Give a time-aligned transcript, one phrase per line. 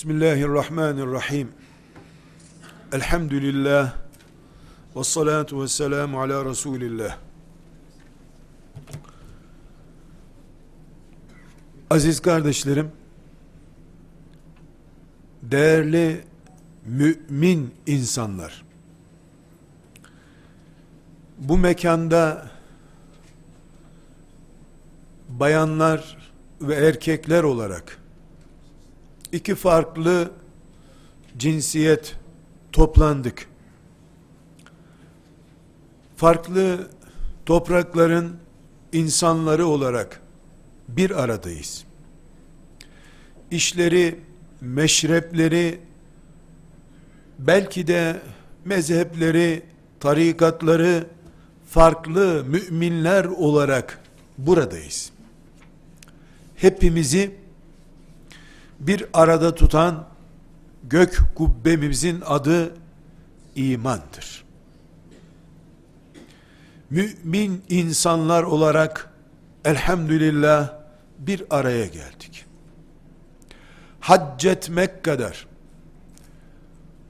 [0.00, 1.48] Bismillahirrahmanirrahim.
[2.92, 3.94] Elhamdülillah.
[4.96, 7.18] Ve salatu ve selamu ala Resulillah.
[11.90, 12.92] Aziz kardeşlerim,
[15.42, 16.24] değerli
[16.86, 18.64] mümin insanlar,
[21.38, 22.50] bu mekanda
[25.28, 26.30] bayanlar
[26.60, 27.99] ve erkekler olarak
[29.32, 30.30] iki farklı
[31.38, 32.14] cinsiyet
[32.72, 33.48] toplandık.
[36.16, 36.90] Farklı
[37.46, 38.36] toprakların
[38.92, 40.20] insanları olarak
[40.88, 41.84] bir aradayız.
[43.50, 44.20] İşleri,
[44.60, 45.80] meşrepleri,
[47.38, 48.20] belki de
[48.64, 49.62] mezhepleri,
[50.00, 51.06] tarikatları
[51.68, 53.98] farklı müminler olarak
[54.38, 55.10] buradayız.
[56.56, 57.34] Hepimizi
[58.80, 60.06] bir arada tutan
[60.84, 62.74] gök kubbemizin adı
[63.56, 64.44] imandır.
[66.90, 69.10] Mümin insanlar olarak
[69.64, 70.72] elhamdülillah
[71.18, 72.44] bir araya geldik.
[74.00, 75.46] Hac etmek kadar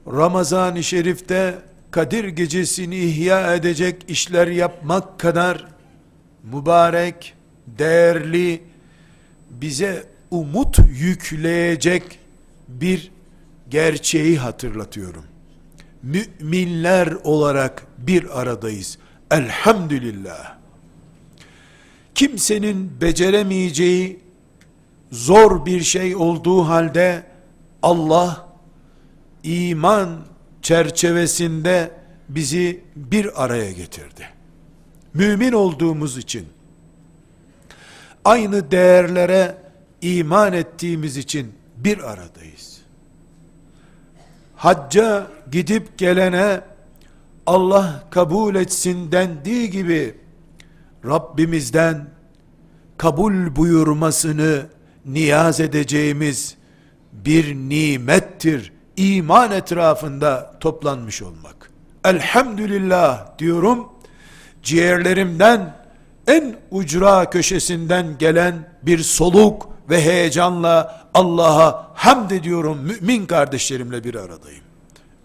[0.07, 1.59] Ramazan-ı Şerif'te
[1.91, 5.67] Kadir gecesini ihya edecek işler yapmak kadar
[6.43, 7.33] mübarek,
[7.67, 8.63] değerli,
[9.49, 12.19] bize umut yükleyecek
[12.67, 13.11] bir
[13.69, 15.25] gerçeği hatırlatıyorum.
[16.03, 18.97] Müminler olarak bir aradayız.
[19.31, 20.57] Elhamdülillah.
[22.15, 24.19] Kimsenin beceremeyeceği
[25.11, 27.23] zor bir şey olduğu halde
[27.81, 28.47] Allah
[29.43, 30.21] iman
[30.61, 31.91] çerçevesinde
[32.29, 34.29] bizi bir araya getirdi.
[35.13, 36.47] Mümin olduğumuz için
[38.25, 39.55] aynı değerlere
[40.01, 42.81] iman ettiğimiz için bir aradayız.
[44.55, 46.61] Hacca gidip gelene
[47.45, 50.15] Allah kabul etsin dendiği gibi
[51.05, 52.07] Rabbimizden
[52.97, 54.65] kabul buyurmasını
[55.05, 56.55] niyaz edeceğimiz
[57.13, 58.73] bir nimettir.
[58.97, 61.71] İman etrafında toplanmış olmak.
[62.05, 63.87] Elhamdülillah diyorum.
[64.63, 65.75] Ciğerlerimden
[66.27, 74.63] en ucra köşesinden gelen bir soluk ve heyecanla Allah'a hamd ediyorum mümin kardeşlerimle bir aradayım.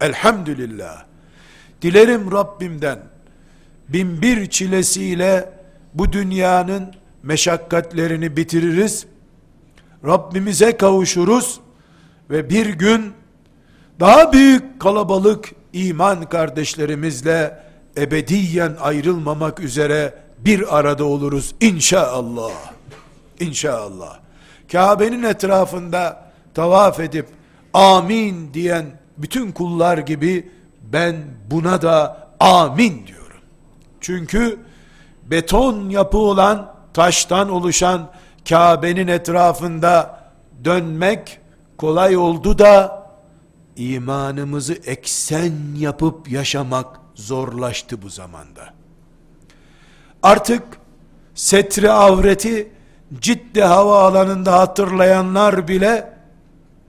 [0.00, 1.04] Elhamdülillah.
[1.82, 2.98] Dilerim Rabbimden
[3.88, 5.52] bin bir çilesiyle
[5.94, 9.06] bu dünyanın meşakkatlerini bitiririz.
[10.04, 11.60] Rabbimize kavuşuruz
[12.30, 13.12] ve bir gün
[14.00, 17.62] daha büyük kalabalık iman kardeşlerimizle
[17.96, 22.52] ebediyen ayrılmamak üzere bir arada oluruz inşallah.
[23.40, 24.25] İnşallah.
[24.72, 27.26] Kabe'nin etrafında tavaf edip
[27.74, 30.50] amin diyen bütün kullar gibi
[30.92, 31.16] ben
[31.50, 33.40] buna da amin diyorum.
[34.00, 34.58] Çünkü
[35.24, 38.10] beton yapı olan taştan oluşan
[38.48, 40.20] Kabe'nin etrafında
[40.64, 41.40] dönmek
[41.76, 43.06] kolay oldu da
[43.76, 48.74] imanımızı eksen yapıp yaşamak zorlaştı bu zamanda.
[50.22, 50.62] Artık
[51.34, 52.72] setre avreti
[53.14, 56.12] Cidde havaalanında hatırlayanlar bile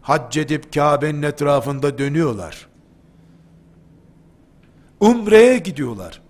[0.02, 2.68] hac edip Kabe'nin etrafında dönüyorlar.
[5.00, 6.22] Umre'ye gidiyorlar.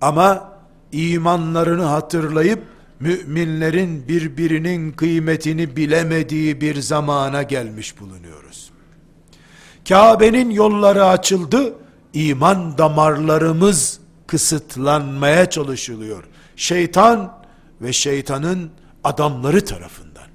[0.00, 0.52] Ama
[0.92, 2.62] imanlarını hatırlayıp
[3.00, 8.70] müminlerin birbirinin kıymetini bilemediği bir zamana gelmiş bulunuyoruz.
[9.88, 11.74] Kabe'nin yolları açıldı,
[12.12, 16.24] iman damarlarımız kısıtlanmaya çalışılıyor.
[16.56, 17.41] Şeytan
[17.82, 18.70] ve şeytanın
[19.04, 20.26] adamları tarafından.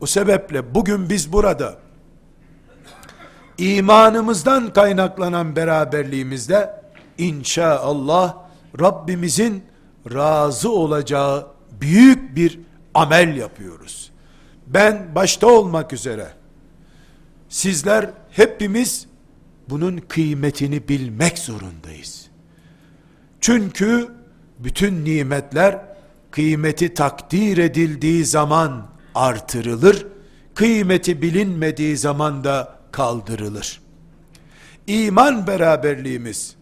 [0.00, 1.78] O sebeple bugün biz burada
[3.58, 6.82] imanımızdan kaynaklanan beraberliğimizde
[7.18, 8.36] inşallah
[8.80, 9.64] Rabbimizin
[10.14, 11.46] razı olacağı
[11.80, 12.60] büyük bir
[12.94, 14.10] amel yapıyoruz.
[14.66, 16.28] Ben başta olmak üzere
[17.48, 19.06] sizler hepimiz
[19.68, 22.26] bunun kıymetini bilmek zorundayız.
[23.40, 24.08] Çünkü
[24.58, 25.93] bütün nimetler
[26.34, 30.06] kıymeti takdir edildiği zaman artırılır,
[30.54, 33.80] kıymeti bilinmediği zaman da kaldırılır.
[34.86, 36.54] İman beraberliğimiz,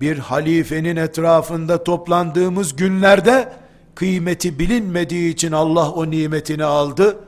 [0.00, 3.52] bir halifenin etrafında toplandığımız günlerde,
[3.94, 7.18] kıymeti bilinmediği için Allah o nimetini aldı.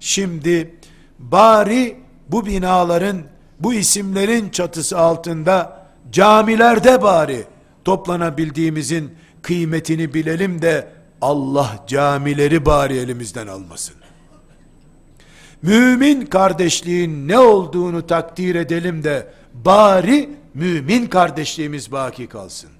[0.00, 0.74] Şimdi
[1.18, 1.96] bari
[2.28, 3.22] bu binaların,
[3.60, 7.44] bu isimlerin çatısı altında camilerde bari
[7.84, 13.94] toplanabildiğimizin kıymetini bilelim de Allah camileri bari elimizden almasın.
[15.62, 22.70] mümin kardeşliğin ne olduğunu takdir edelim de bari mümin kardeşliğimiz baki kalsın.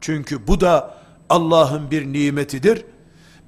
[0.00, 0.94] Çünkü bu da
[1.28, 2.84] Allah'ın bir nimetidir.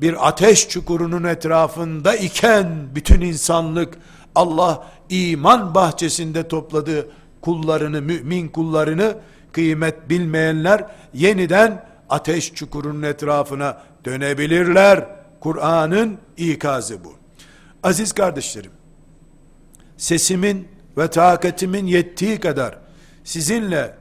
[0.01, 3.99] Bir ateş çukurunun etrafında iken bütün insanlık
[4.35, 7.09] Allah iman bahçesinde topladığı
[7.41, 9.17] kullarını, mümin kullarını
[9.53, 15.05] kıymet bilmeyenler yeniden ateş çukurunun etrafına dönebilirler.
[15.41, 17.15] Kur'an'ın ikazı bu.
[17.83, 18.71] Aziz kardeşlerim,
[19.97, 22.79] sesimin ve takatimin yettiği kadar
[23.25, 23.95] sizinle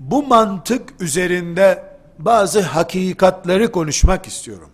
[0.00, 1.82] bu mantık üzerinde
[2.18, 4.68] bazı hakikatleri konuşmak istiyorum.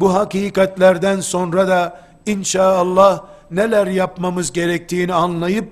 [0.00, 5.68] Bu hakikatlerden sonra da inşallah neler yapmamız gerektiğini anlayıp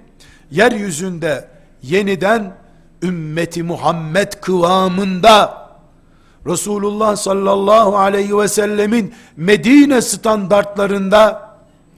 [0.51, 1.49] yeryüzünde
[1.83, 2.57] yeniden
[3.03, 5.64] ümmeti Muhammed kıvamında
[6.47, 11.51] Resulullah sallallahu aleyhi ve sellemin Medine standartlarında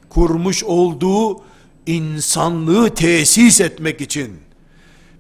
[0.08, 1.40] kurmuş olduğu
[1.86, 4.32] insanlığı tesis etmek için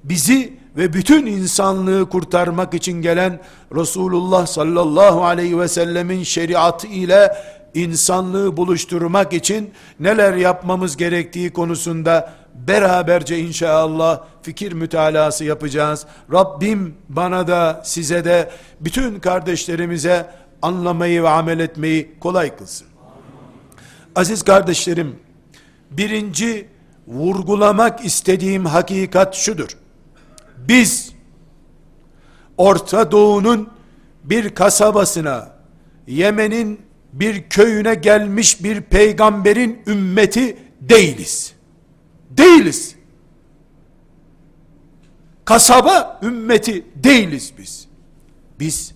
[0.04, 3.40] bizi ve bütün insanlığı kurtarmak için gelen
[3.74, 7.32] Resulullah sallallahu aleyhi ve sellemin şeriatı ile
[7.74, 9.70] insanlığı buluşturmak için
[10.00, 12.32] neler yapmamız gerektiği konusunda
[12.68, 16.06] beraberce inşallah fikir mütalası yapacağız.
[16.32, 18.50] Rabbim bana da size de
[18.80, 20.30] bütün kardeşlerimize
[20.62, 22.86] anlamayı ve amel etmeyi kolay kılsın.
[24.16, 25.16] Aziz kardeşlerim,
[25.90, 26.68] birinci
[27.06, 29.68] vurgulamak istediğim hakikat şudur.
[30.56, 31.12] Biz
[32.56, 33.68] Orta Doğu'nun
[34.24, 35.48] bir kasabasına,
[36.06, 36.80] Yemen'in
[37.12, 41.55] bir köyüne gelmiş bir peygamberin ümmeti değiliz.
[42.30, 42.96] Değiliz.
[45.44, 47.88] Kasaba ümmeti değiliz biz.
[48.60, 48.94] Biz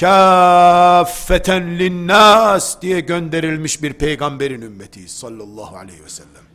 [0.00, 6.46] kâffeten linnas diye gönderilmiş bir peygamberin ümmetiyiz sallallahu aleyhi ve sellem.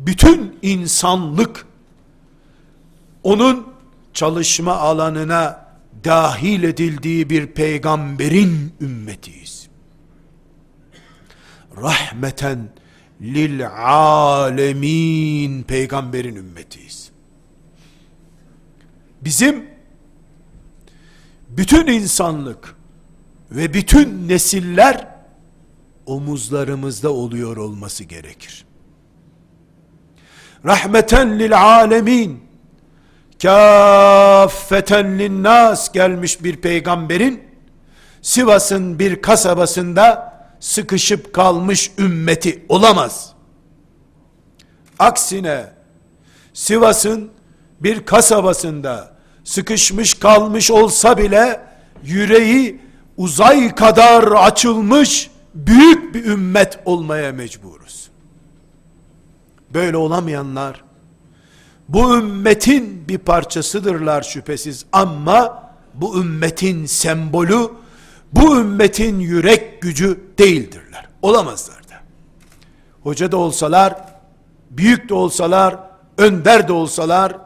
[0.00, 1.66] Bütün insanlık
[3.22, 3.74] onun
[4.14, 5.66] çalışma alanına
[6.04, 9.68] dahil edildiği bir peygamberin ümmetiyiz.
[11.76, 12.68] Rahmeten
[13.24, 17.10] lil alemin peygamberin ümmetiyiz.
[19.20, 19.66] Bizim
[21.48, 22.76] bütün insanlık
[23.50, 25.08] ve bütün nesiller
[26.06, 28.64] omuzlarımızda oluyor olması gerekir.
[30.64, 32.44] Rahmeten lil alemin
[33.42, 37.42] kâffeten linnas gelmiş bir peygamberin
[38.22, 43.32] Sivas'ın bir kasabasında sıkışıp kalmış ümmeti olamaz.
[44.98, 45.72] Aksine
[46.52, 47.30] Sivas'ın
[47.80, 49.14] bir kasabasında
[49.44, 51.60] sıkışmış kalmış olsa bile
[52.04, 52.80] yüreği
[53.16, 58.10] uzay kadar açılmış büyük bir ümmet olmaya mecburuz.
[59.74, 60.84] Böyle olamayanlar
[61.88, 65.64] bu ümmetin bir parçasıdırlar şüphesiz ama
[65.94, 67.70] bu ümmetin sembolü
[68.36, 71.08] bu ümmetin yürek gücü değildirler.
[71.22, 71.94] Olamazlar da.
[73.02, 73.94] Hoca da olsalar,
[74.70, 75.76] büyük de olsalar,
[76.18, 77.36] önder de olsalar,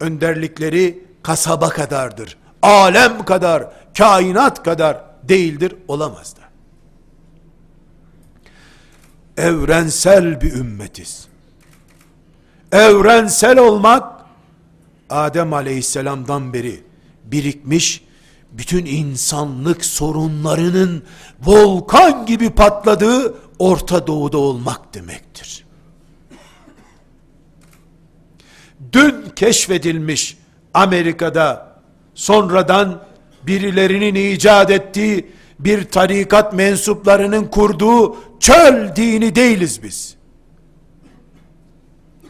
[0.00, 2.38] önderlikleri kasaba kadardır.
[2.62, 6.40] Alem kadar, kainat kadar değildir, olamaz da.
[9.42, 11.28] Evrensel bir ümmetiz.
[12.72, 14.20] Evrensel olmak,
[15.10, 16.82] Adem aleyhisselamdan beri
[17.24, 18.04] birikmiş,
[18.52, 21.02] bütün insanlık sorunlarının
[21.44, 25.64] volkan gibi patladığı Orta Doğu'da olmak demektir.
[28.92, 30.38] Dün keşfedilmiş
[30.74, 31.76] Amerika'da
[32.14, 33.02] sonradan
[33.46, 40.14] birilerinin icat ettiği bir tarikat mensuplarının kurduğu çöl dini değiliz biz.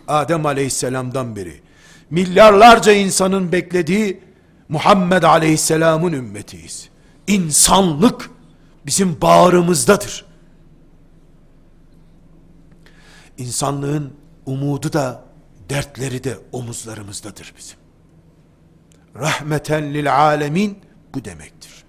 [0.09, 1.61] Adem aleyhisselamdan beri
[2.11, 4.21] milyarlarca insanın beklediği
[4.71, 6.89] Muhammed Aleyhisselam'ın ümmetiyiz.
[7.27, 8.31] İnsanlık
[8.87, 10.25] bizim bağrımızdadır.
[13.39, 14.13] İnsanlığın
[14.47, 15.25] umudu da
[15.69, 17.79] dertleri de omuzlarımızdadır bizim.
[19.17, 20.79] Rahmeten lil alemin
[21.15, 21.85] bu demektir.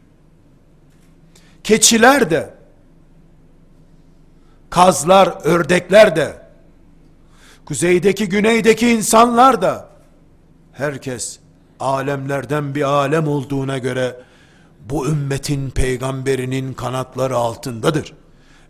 [1.64, 2.54] Keçiler de
[4.70, 6.42] kazlar, ördekler de
[7.66, 9.90] kuzeydeki, güneydeki insanlar da
[10.74, 11.41] herkes
[11.82, 14.22] alemlerden bir alem olduğuna göre
[14.90, 18.14] bu ümmetin peygamberinin kanatları altındadır.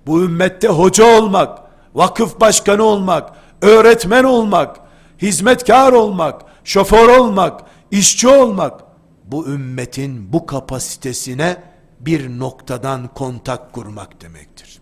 [0.08, 1.60] Bu ümmette hoca olmak,
[1.94, 4.80] vakıf başkanı olmak, öğretmen olmak,
[5.22, 8.84] hizmetkar olmak, şoför olmak, işçi olmak
[9.26, 11.64] bu ümmetin bu kapasitesine
[12.00, 14.82] bir noktadan kontak kurmak demektir.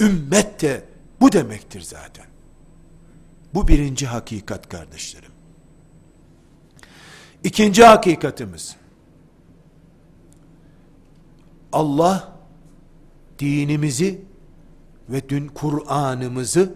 [0.00, 0.84] Ümmet de
[1.20, 2.26] bu demektir zaten.
[3.54, 5.35] Bu birinci hakikat kardeşlerim.
[7.46, 8.76] İkinci hakikatimiz.
[11.72, 12.38] Allah
[13.38, 14.20] dinimizi
[15.08, 16.74] ve dün Kur'an'ımızı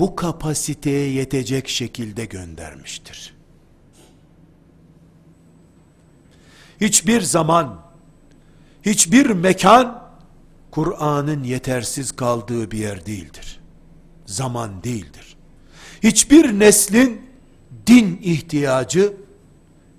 [0.00, 3.34] bu kapasiteye yetecek şekilde göndermiştir.
[6.80, 7.82] Hiçbir zaman,
[8.82, 10.08] hiçbir mekan
[10.70, 13.60] Kur'an'ın yetersiz kaldığı bir yer değildir.
[14.26, 15.36] Zaman değildir.
[16.02, 17.22] Hiçbir neslin
[17.86, 19.25] din ihtiyacı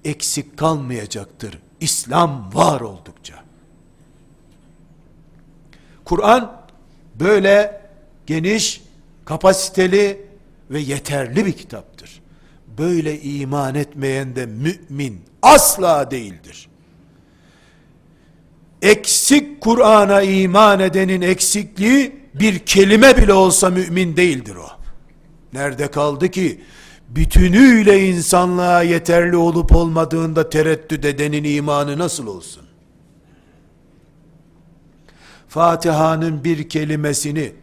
[0.07, 1.59] eksik kalmayacaktır.
[1.79, 3.35] İslam var oldukça.
[6.05, 6.61] Kur'an
[7.15, 7.81] böyle
[8.27, 8.81] geniş,
[9.25, 10.27] kapasiteli
[10.71, 12.21] ve yeterli bir kitaptır.
[12.77, 16.69] Böyle iman etmeyen de mümin asla değildir.
[18.81, 24.67] Eksik Kur'an'a iman edenin eksikliği bir kelime bile olsa mümin değildir o.
[25.53, 26.61] Nerede kaldı ki
[27.07, 32.63] bütünüyle insanlığa yeterli olup olmadığında tereddüt edenin imanı nasıl olsun?
[35.47, 37.53] Fatiha'nın bir kelimesini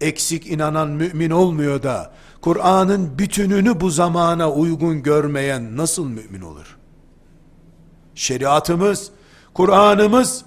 [0.00, 6.76] eksik inanan mümin olmuyor da Kur'an'ın bütününü bu zamana uygun görmeyen nasıl mümin olur?
[8.14, 9.10] Şeriatımız,
[9.54, 10.44] Kur'an'ımız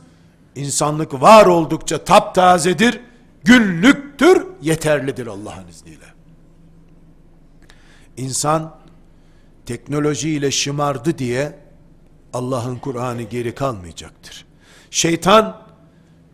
[0.56, 3.02] insanlık var oldukça taptazedir,
[3.44, 6.17] günlüktür, yeterlidir Allah'ın izniyle.
[8.18, 8.76] İnsan
[9.66, 11.60] teknolojiyle şımardı diye
[12.34, 14.46] Allah'ın Kur'an'ı geri kalmayacaktır.
[14.92, 15.62] Şeytan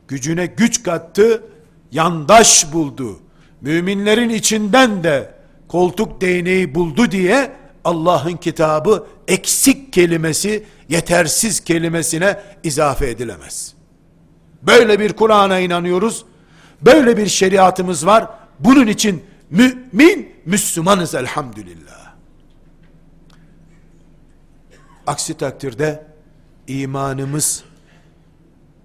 [0.08, 1.44] gücüne güç kattı,
[1.92, 3.20] yandaş buldu.
[3.62, 5.34] Müminlerin içinden de
[5.68, 7.52] koltuk değneği buldu diye
[7.86, 13.74] Allah'ın kitabı eksik kelimesi, yetersiz kelimesine izafe edilemez.
[14.62, 16.26] Böyle bir Kur'an'a inanıyoruz.
[16.82, 18.28] Böyle bir şeriatımız var.
[18.60, 19.24] Bunun için
[19.54, 22.14] mümin, Müslümanız elhamdülillah.
[25.08, 26.08] Aksi takdirde
[26.68, 27.64] imanımız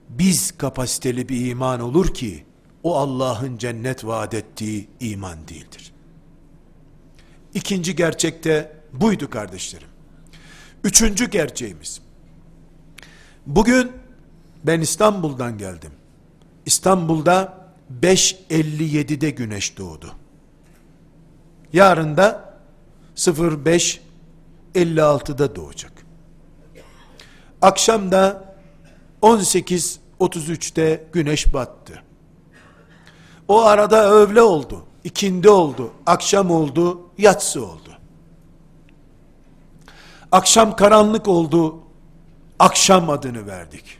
[0.09, 2.45] biz kapasiteli bir iman olur ki
[2.83, 5.93] o Allah'ın cennet vaat ettiği iman değildir.
[7.55, 9.89] İkinci gerçekte buydu kardeşlerim.
[10.85, 12.01] Üçüncü gerçeğimiz.
[13.47, 13.93] Bugün
[14.65, 15.93] ben İstanbul'dan geldim.
[16.67, 17.59] İstanbul'da
[18.03, 20.15] 5.57'de güneş doğdu.
[21.73, 22.55] Yarın da
[23.17, 25.93] 05.56'da doğacak.
[27.63, 28.55] Akşam da
[29.23, 32.03] 18.33'te güneş battı.
[33.49, 37.99] O arada öğle oldu, ikindi oldu, akşam oldu, yatsı oldu.
[40.33, 41.79] Akşam karanlık oldu,
[42.59, 43.99] akşam adını verdik.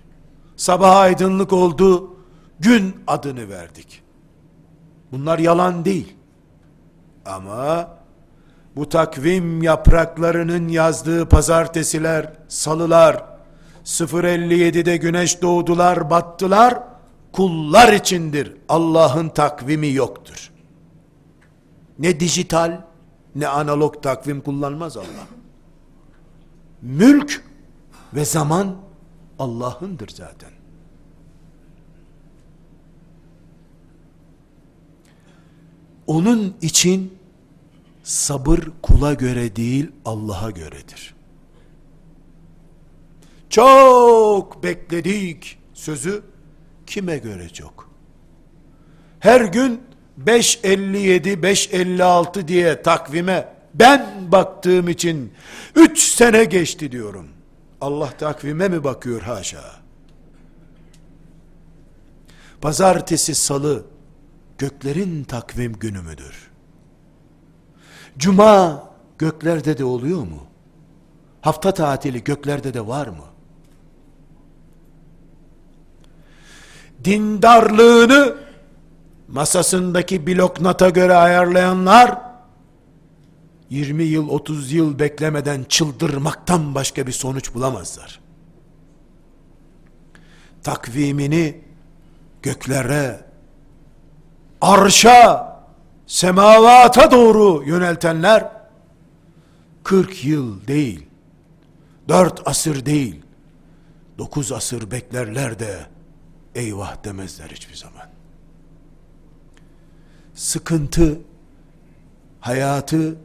[0.57, 2.17] Sabah aydınlık oldu,
[2.61, 4.03] gün adını verdik.
[5.13, 6.18] Bunlar yalan değil.
[7.29, 7.89] Ama
[8.77, 13.25] bu takvim yapraklarının yazdığı pazartesiler, salılar,
[13.85, 16.83] 057'de güneş doğdular, battılar,
[17.33, 18.57] kullar içindir.
[18.69, 20.51] Allah'ın takvimi yoktur.
[21.99, 22.81] Ne dijital,
[23.35, 25.27] ne analog takvim kullanmaz Allah.
[26.83, 27.45] Mülk
[28.15, 28.77] ve zaman
[29.39, 30.58] Allah'ındır zaten.
[36.09, 37.19] Onun için
[38.03, 41.15] sabır kula göre değil Allah'a göredir.
[43.51, 46.23] Çok bekledik sözü
[46.87, 47.91] kime göre çok?
[49.21, 49.81] Her gün
[50.25, 55.33] 5.57, 5.56 diye takvime ben baktığım için
[55.75, 57.29] 3 sene geçti diyorum.
[57.81, 59.77] Allah takvime mi bakıyor haşa?
[62.61, 63.85] Pazartesi, salı
[64.59, 66.51] göklerin takvim günü müdür?
[68.19, 68.85] Cuma
[69.19, 70.47] göklerde de oluyor mu?
[71.41, 73.25] Hafta tatili göklerde de var mı?
[77.05, 78.37] Dindarlığını
[79.29, 82.19] masasındaki bloknota göre ayarlayanlar
[83.71, 88.21] 20 yıl 30 yıl beklemeden çıldırmaktan başka bir sonuç bulamazlar.
[90.63, 91.61] Takvimini
[92.43, 93.28] göklere,
[94.61, 95.57] arşa,
[96.07, 98.53] semavata doğru yöneltenler
[99.85, 101.07] 40 yıl değil,
[102.09, 103.23] 4 asır değil,
[104.19, 105.87] 9 asır beklerler de
[106.55, 108.09] eyvah demezler hiçbir zaman.
[110.35, 111.21] Sıkıntı
[112.41, 113.17] hayatı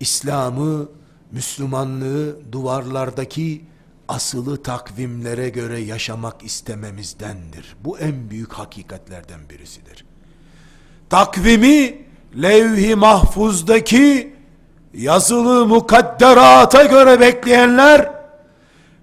[0.00, 0.88] İslam'ı,
[1.32, 3.64] Müslümanlığı duvarlardaki
[4.08, 7.76] asılı takvimlere göre yaşamak istememizdendir.
[7.84, 10.07] Bu en büyük hakikatlerden birisidir.
[11.10, 11.98] Takvimi
[12.42, 14.32] levh-i mahfuzdaki
[14.94, 18.10] yazılı mukadderata göre bekleyenler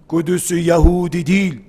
[0.07, 1.61] Kudüs'ü Yahudi değil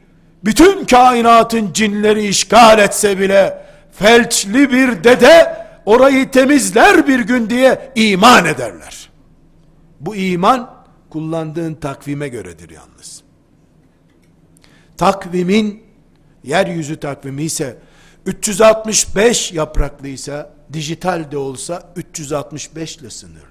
[0.44, 8.44] bütün kainatın cinleri işgal etse bile felçli bir dede orayı temizler bir gün diye iman
[8.44, 9.10] ederler.
[10.00, 10.70] Bu iman
[11.10, 13.22] kullandığın takvime göredir yalnız.
[14.96, 15.82] Takvimin
[16.44, 17.78] yeryüzü takvimi ise
[18.26, 23.46] 365 yapraklıysa dijital de olsa 365 ile sınırlı.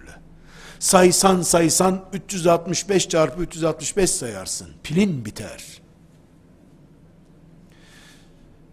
[0.79, 4.67] Saysan saysan 365 çarpı 365 sayarsın.
[4.83, 5.81] Pilin biter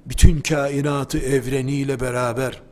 [0.06, 2.62] bütün kainatı evreniyle beraber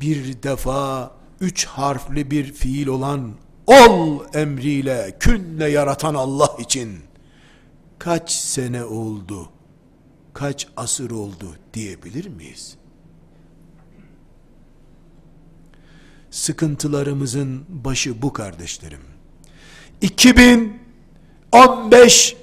[0.00, 1.10] bir defa
[1.40, 3.32] üç harfli bir fiil olan
[3.66, 6.98] ol emriyle künle yaratan Allah için
[7.98, 9.48] kaç sene oldu,
[10.36, 12.76] kaç asır oldu diyebilir miyiz?
[16.30, 19.00] Sıkıntılarımızın başı bu kardeşlerim.
[20.00, 22.36] 2015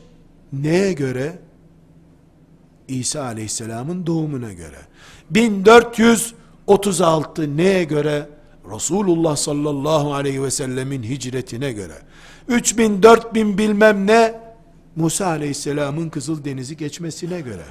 [0.54, 1.40] neye göre?
[2.88, 4.80] İsa aleyhisselamın doğumuna göre.
[5.30, 8.30] 1436 neye göre?
[8.76, 12.02] Resulullah sallallahu aleyhi ve sellemin hicretine göre.
[12.48, 14.40] 3000 4000 bilmem ne
[14.96, 17.66] Musa aleyhisselamın Kızıl Denizi geçmesine göre.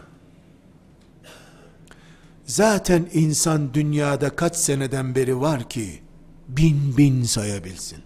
[2.52, 6.02] Zaten insan dünyada kaç seneden beri var ki
[6.48, 7.98] bin bin sayabilsin.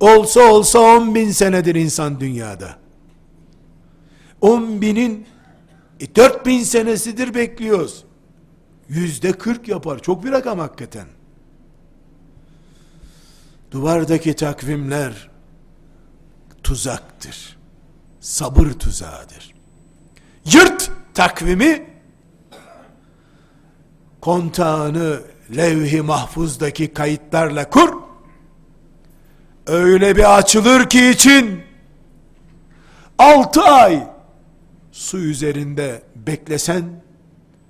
[0.00, 2.78] Olsa olsa on bin senedir insan dünyada.
[4.40, 5.26] On binin
[6.00, 8.04] e 4000 senesidir bekliyoruz.
[8.88, 9.98] Yüzde 40 yapar.
[9.98, 11.06] Çok bir rakam hakikaten.
[13.70, 15.30] Duvardaki takvimler
[16.62, 17.56] tuzaktır.
[18.20, 19.54] Sabır tuzağıdır.
[20.44, 21.91] Yırt takvimi
[24.22, 25.20] kontağını
[25.56, 28.02] levh-i mahfuzdaki kayıtlarla kur.
[29.66, 31.62] Öyle bir açılır ki için
[33.18, 34.08] altı ay
[34.92, 37.02] su üzerinde beklesen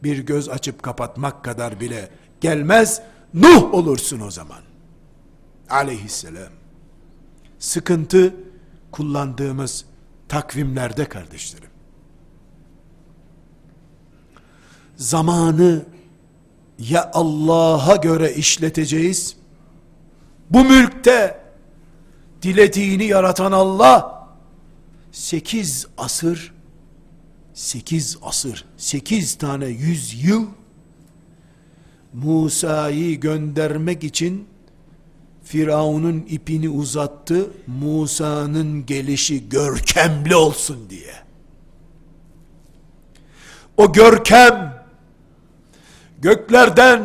[0.03, 2.09] bir göz açıp kapatmak kadar bile
[2.41, 3.03] gelmez.
[3.35, 4.61] Nuh olursun o zaman.
[5.71, 6.53] Aleyhisselam.
[7.59, 8.35] Sıkıntı
[8.91, 9.85] kullandığımız
[10.29, 11.71] takvimlerde kardeşlerim.
[14.97, 15.85] Zamanı
[16.91, 19.37] ya Allah'a göre işleteceğiz
[20.51, 21.41] bu mülkte
[22.43, 24.29] dilediğini yaratan Allah
[25.13, 26.53] sekiz asır
[27.55, 30.47] 8 asır, 8 tane yüz yıl
[32.13, 34.49] Musa'yı göndermek için
[35.45, 37.51] Firavun'un ipini uzattı.
[37.67, 41.15] Musa'nın gelişi görkemli olsun diye.
[43.77, 44.82] O görkem
[46.23, 47.01] göklerden,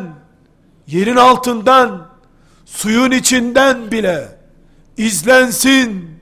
[0.86, 2.06] yerin altından,
[2.64, 4.28] suyun içinden bile
[4.96, 6.18] izlensin.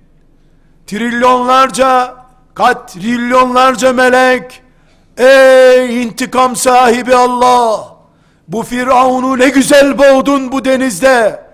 [0.86, 2.14] Trilyonlarca
[2.54, 4.62] katrilyonlarca melek
[5.16, 7.96] ey intikam sahibi Allah!
[8.48, 11.46] Bu Firavun'u ne güzel boğdun bu denizde.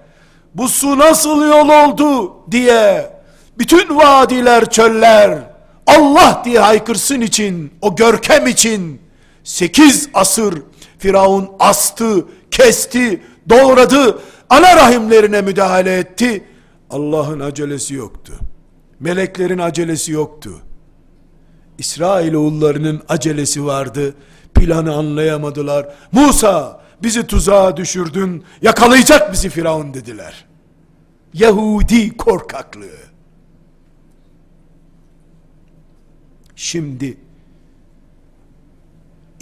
[0.54, 3.10] Bu su nasıl yol oldu diye
[3.58, 5.38] bütün vadiler çöller.
[5.86, 9.02] Allah diye haykırsın için o görkem için
[9.44, 10.62] sekiz asır
[10.98, 14.18] Firavun astı kesti doğradı
[14.50, 16.44] ana rahimlerine müdahale etti
[16.90, 18.32] Allah'ın acelesi yoktu
[19.00, 20.62] meleklerin acelesi yoktu
[21.78, 24.14] İsrail oğullarının acelesi vardı.
[24.54, 25.94] Planı anlayamadılar.
[26.12, 28.44] Musa bizi tuzağa düşürdün.
[28.62, 30.44] Yakalayacak bizi Firavun dediler.
[31.34, 33.02] Yahudi korkaklığı.
[36.56, 37.16] Şimdi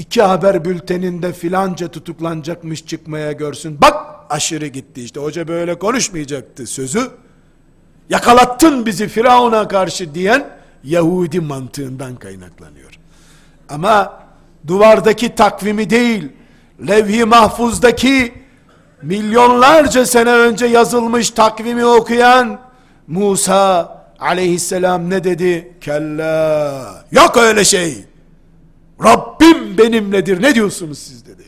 [0.01, 3.81] iki haber bülteninde filanca tutuklanacakmış çıkmaya görsün.
[3.81, 5.21] Bak aşırı gitti işte.
[5.21, 7.11] Hoca böyle konuşmayacaktı sözü.
[8.11, 10.51] Yakalattın bizi Firavun'a karşı diyen
[10.85, 12.99] Yahudi mantığından kaynaklanıyor.
[13.69, 14.23] Ama
[14.67, 16.33] duvardaki takvimi değil,
[16.89, 18.35] levh-i mahfuzdaki
[19.03, 22.61] milyonlarca sene önce yazılmış takvimi okuyan
[23.07, 25.73] Musa aleyhisselam ne dedi?
[25.81, 28.10] Kella, yok öyle şey.
[29.05, 30.43] Rabbim benimledir.
[30.43, 31.45] Ne diyorsunuz siz dedi.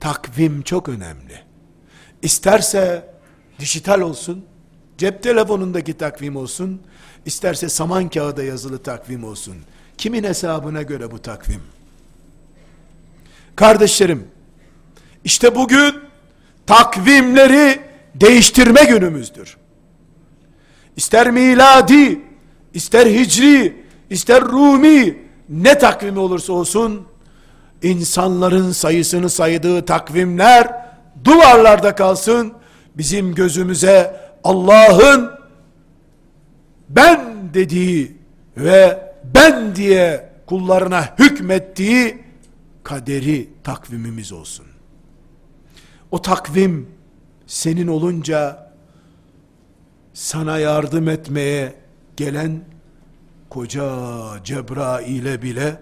[0.00, 1.40] Takvim çok önemli.
[2.22, 3.14] İsterse
[3.58, 4.44] dijital olsun,
[4.98, 6.80] cep telefonundaki takvim olsun,
[7.26, 9.56] İsterse saman kağıda yazılı takvim olsun.
[9.98, 11.62] Kimin hesabına göre bu takvim?
[13.56, 14.28] Kardeşlerim,
[15.24, 15.94] işte bugün
[16.66, 17.80] takvimleri
[18.14, 19.56] değiştirme günümüzdür.
[20.96, 22.20] İster miladi,
[22.74, 27.06] ister hicri, ister rumi, ne takvimi olursa olsun,
[27.82, 30.86] insanların sayısını saydığı takvimler
[31.24, 32.52] duvarlarda kalsın.
[32.96, 35.30] Bizim gözümüze Allah'ın
[36.88, 38.16] ben dediği
[38.56, 42.22] ve ben diye kullarına hükmettiği
[42.82, 44.66] kaderi takvimimiz olsun.
[46.10, 46.88] O takvim
[47.46, 48.70] senin olunca
[50.14, 51.74] sana yardım etmeye
[52.16, 52.60] gelen
[53.50, 53.90] koca
[54.44, 55.80] Cebrail'e bile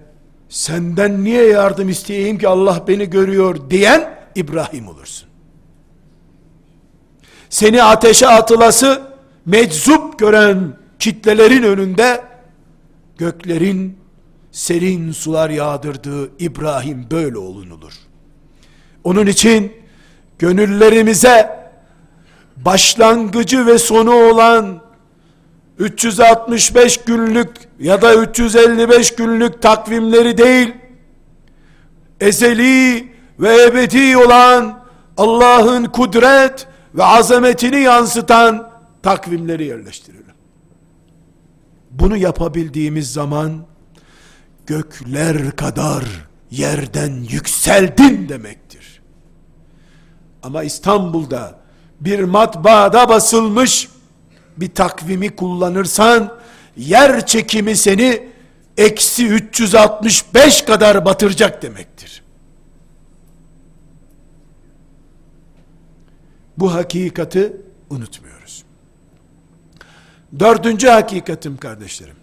[0.48, 5.28] senden niye yardım isteyeyim ki Allah beni görüyor diyen İbrahim olursun.
[7.50, 9.02] Seni ateşe atılası
[9.46, 12.24] meczup gören kitlelerin önünde
[13.18, 13.98] göklerin
[14.52, 17.92] serin sular yağdırdığı İbrahim böyle olunulur.
[19.04, 19.72] Onun için
[20.38, 21.58] gönüllerimize
[22.56, 24.87] başlangıcı ve sonu olan
[25.78, 30.74] 365 günlük ya da 355 günlük takvimleri değil,
[32.20, 34.84] ezeli ve ebedi olan
[35.16, 38.70] Allah'ın kudret ve azametini yansıtan
[39.02, 40.24] takvimleri yerleştirelim.
[41.90, 43.66] Bunu yapabildiğimiz zaman
[44.66, 46.04] gökler kadar
[46.50, 49.02] yerden yükseldin demektir.
[50.42, 51.58] Ama İstanbul'da
[52.00, 53.88] bir matbaada basılmış
[54.60, 56.38] bir takvimi kullanırsan
[56.76, 58.28] yer çekimi seni
[58.76, 62.22] eksi 365 kadar batıracak demektir.
[66.58, 67.56] Bu hakikati
[67.90, 68.64] unutmuyoruz.
[70.38, 72.16] Dördüncü hakikatim kardeşlerim.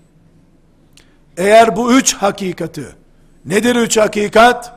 [1.38, 2.86] Eğer bu üç hakikati,
[3.45, 4.76] nedir üç hakikat?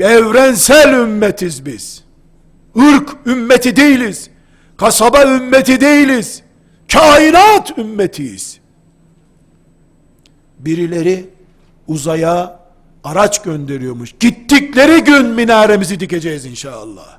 [0.00, 2.04] Evrensel ümmetiz biz.
[2.74, 4.30] Irk ümmeti değiliz.
[4.84, 6.42] Kasaba ümmeti değiliz.
[6.92, 8.60] Kainat ümmetiyiz.
[10.58, 11.30] Birileri
[11.88, 12.60] uzaya
[13.04, 14.14] araç gönderiyormuş.
[14.20, 17.18] Gittikleri gün minaremizi dikeceğiz inşallah.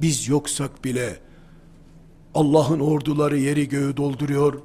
[0.00, 1.16] Biz yoksak bile
[2.34, 4.62] Allah'ın orduları yeri göğü dolduruyor.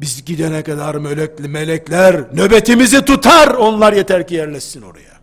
[0.00, 3.48] Biz gidene kadar melekli melekler nöbetimizi tutar.
[3.48, 5.16] Onlar yeter ki yerleşsin oraya.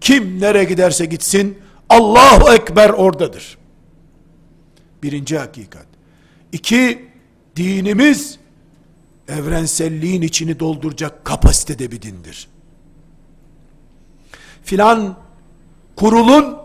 [0.00, 1.58] Kim nereye giderse gitsin
[1.90, 3.58] Allahu Ekber oradadır.
[5.02, 5.86] Birinci hakikat.
[6.52, 7.08] İki,
[7.56, 8.38] dinimiz
[9.28, 12.48] evrenselliğin içini dolduracak kapasitede bir dindir.
[14.62, 15.16] Filan
[15.96, 16.56] kurulun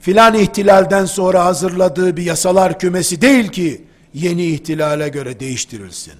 [0.00, 6.14] filan ihtilalden sonra hazırladığı bir yasalar kümesi değil ki yeni ihtilale göre değiştirilsin.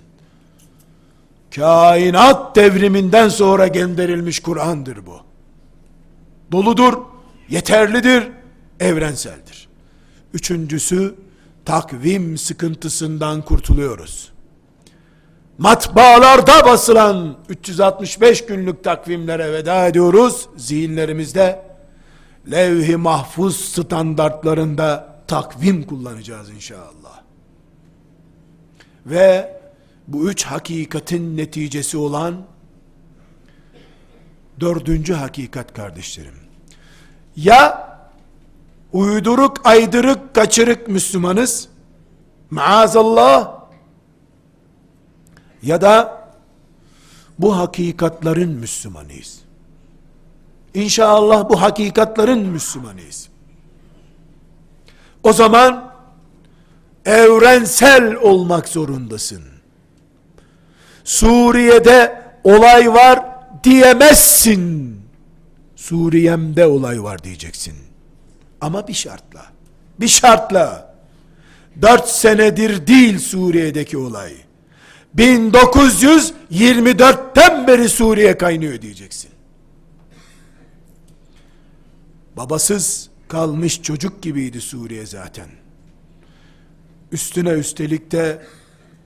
[1.54, 5.20] Kainat devriminden sonra gönderilmiş Kur'an'dır bu.
[6.52, 6.98] Doludur,
[7.48, 8.28] yeterlidir,
[8.80, 9.68] evrenseldir.
[10.34, 11.14] Üçüncüsü
[11.64, 14.32] takvim sıkıntısından kurtuluyoruz.
[15.58, 20.48] Matbaalarda basılan 365 günlük takvimlere veda ediyoruz.
[20.56, 21.62] Zihinlerimizde
[22.50, 27.22] levh-i mahfuz standartlarında takvim kullanacağız inşallah.
[29.06, 29.58] Ve
[30.08, 32.46] bu üç hakikatin neticesi olan
[34.60, 36.34] dördüncü hakikat kardeşlerim.
[37.36, 37.87] Ya
[38.92, 41.68] uyduruk, aydırık, kaçırık Müslümanız,
[42.50, 43.58] maazallah,
[45.62, 46.18] ya da
[47.38, 49.40] bu hakikatların Müslümanıyız.
[50.74, 53.28] İnşallah bu hakikatların Müslümanıyız.
[55.22, 55.92] O zaman
[57.04, 59.42] evrensel olmak zorundasın.
[61.04, 63.24] Suriye'de olay var
[63.64, 64.96] diyemezsin.
[65.76, 67.87] Suriye'mde olay var diyeceksin.
[68.60, 69.46] Ama bir şartla.
[70.00, 70.94] Bir şartla.
[71.82, 74.32] Dört senedir değil Suriye'deki olay.
[75.16, 79.30] 1924'ten beri Suriye kaynıyor diyeceksin.
[82.36, 85.48] Babasız kalmış çocuk gibiydi Suriye zaten.
[87.12, 88.42] Üstüne üstelik de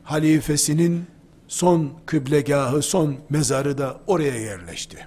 [0.05, 1.07] halifesinin
[1.49, 5.07] son kıblegahı, son mezarı da oraya yerleşti.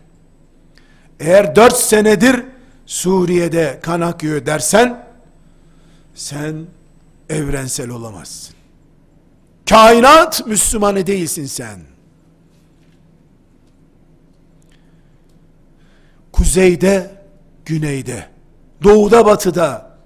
[1.19, 2.43] Eğer dört senedir
[2.85, 5.07] Suriye'de kan akıyor dersen,
[6.15, 6.65] sen
[7.29, 8.55] evrensel olamazsın.
[9.69, 11.79] Kainat Müslümanı değilsin sen.
[16.31, 17.11] Kuzeyde,
[17.65, 18.29] güneyde,
[18.83, 19.97] doğuda batıda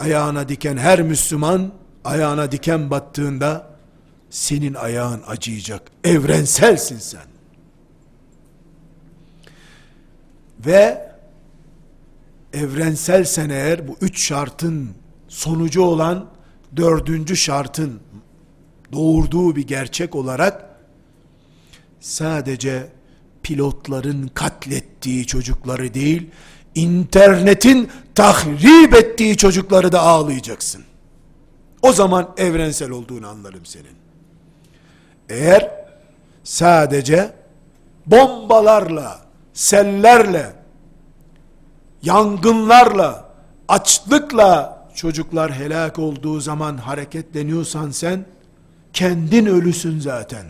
[0.00, 1.72] ayağına diken her Müslüman
[2.04, 3.66] ayağına diken battığında
[4.30, 5.82] senin ayağın acıyacak.
[6.04, 7.22] Evrenselsin sen.
[10.66, 11.13] Ve
[12.54, 14.90] evrenselsen eğer bu üç şartın
[15.28, 16.26] sonucu olan
[16.76, 18.00] dördüncü şartın
[18.92, 20.64] doğurduğu bir gerçek olarak
[22.00, 22.86] sadece
[23.42, 26.30] pilotların katlettiği çocukları değil,
[26.74, 30.84] internetin tahrip ettiği çocukları da ağlayacaksın.
[31.82, 33.96] O zaman evrensel olduğunu anlarım senin.
[35.28, 35.70] Eğer
[36.44, 37.32] sadece
[38.06, 39.20] bombalarla,
[39.52, 40.63] sellerle,
[42.04, 43.28] yangınlarla,
[43.68, 48.24] açlıkla çocuklar helak olduğu zaman hareketleniyorsan sen,
[48.92, 50.46] kendin ölüsün zaten.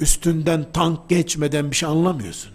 [0.00, 2.52] Üstünden tank geçmeden bir şey anlamıyorsun.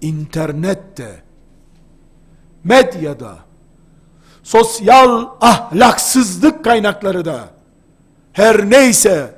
[0.00, 1.22] İnternette,
[2.64, 3.36] medyada,
[4.42, 7.48] sosyal ahlaksızlık kaynakları da,
[8.32, 9.34] her neyse,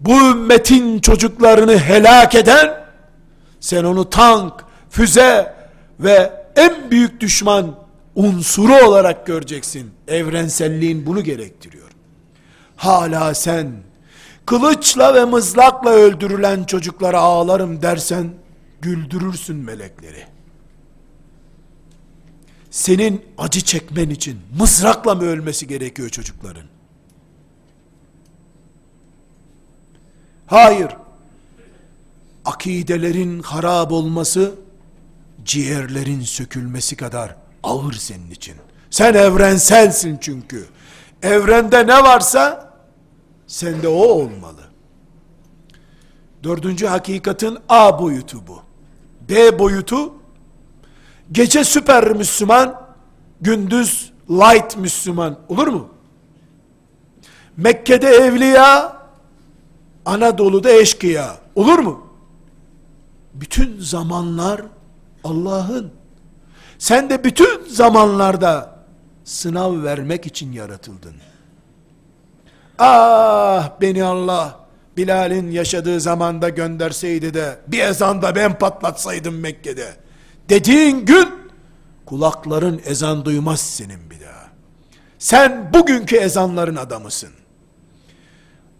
[0.00, 2.80] bu ümmetin çocuklarını helak eden,
[3.60, 4.52] sen onu tank,
[4.90, 5.54] füze
[6.00, 7.76] ve en büyük düşman
[8.14, 9.90] unsuru olarak göreceksin.
[10.08, 11.90] Evrenselliğin bunu gerektiriyor.
[12.76, 13.72] Hala sen
[14.46, 18.30] kılıçla ve mızrakla öldürülen çocuklara ağlarım dersen
[18.80, 20.24] güldürürsün melekleri.
[22.70, 26.64] Senin acı çekmen için mızrakla mı ölmesi gerekiyor çocukların?
[30.46, 30.88] Hayır.
[32.50, 34.54] Akidelerin harap olması
[35.44, 38.54] ciğerlerin sökülmesi kadar ağır senin için.
[38.90, 40.66] Sen evrenselsin çünkü.
[41.22, 42.72] Evrende ne varsa
[43.46, 44.60] sende o olmalı.
[46.42, 48.62] Dördüncü hakikatin A boyutu bu.
[49.28, 50.14] B boyutu
[51.32, 52.82] gece süper Müslüman,
[53.40, 55.88] gündüz light Müslüman olur mu?
[57.56, 58.96] Mekke'de evliya,
[60.04, 62.09] Anadolu'da eşkıya olur mu?
[63.34, 64.62] Bütün zamanlar
[65.24, 65.92] Allah'ın.
[66.78, 68.76] Sen de bütün zamanlarda
[69.24, 71.14] sınav vermek için yaratıldın.
[72.78, 74.60] Ah beni Allah
[74.96, 79.94] Bilal'in yaşadığı zamanda gönderseydi de bir ezanda ben patlatsaydım Mekke'de.
[80.48, 81.28] Dediğin gün
[82.06, 84.46] kulakların ezan duymaz senin bir daha.
[85.18, 87.30] Sen bugünkü ezanların adamısın.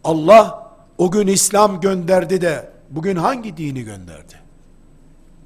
[0.05, 4.35] Allah o gün İslam gönderdi de bugün hangi dini gönderdi?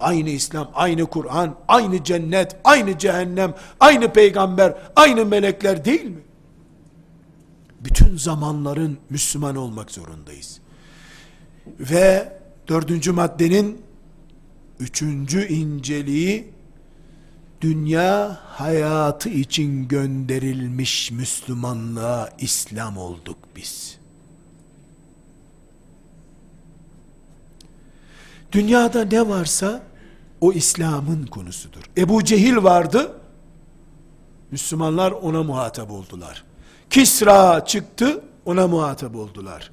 [0.01, 6.21] Aynı İslam, aynı Kur'an, aynı cennet, aynı cehennem, aynı peygamber, aynı melekler değil mi?
[7.81, 10.61] Bütün zamanların Müslüman olmak zorundayız.
[11.67, 13.83] Ve dördüncü maddenin
[14.81, 16.55] üçüncü inceliği
[17.61, 23.94] dünya hayatı için gönderilmiş Müslümanlığa İslam olduk biz.
[28.55, 29.83] Dünyada ne varsa
[30.41, 31.83] o İslam'ın konusudur.
[31.97, 33.13] Ebu Cehil vardı.
[34.51, 36.45] Müslümanlar ona muhatap oldular.
[36.91, 39.71] Kisra çıktı, ona muhatap oldular.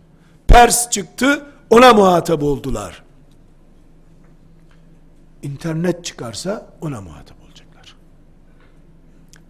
[0.47, 3.03] Pers çıktı, ona muhatap oldular.
[5.43, 7.95] İnternet çıkarsa ona muhatap olacaklar.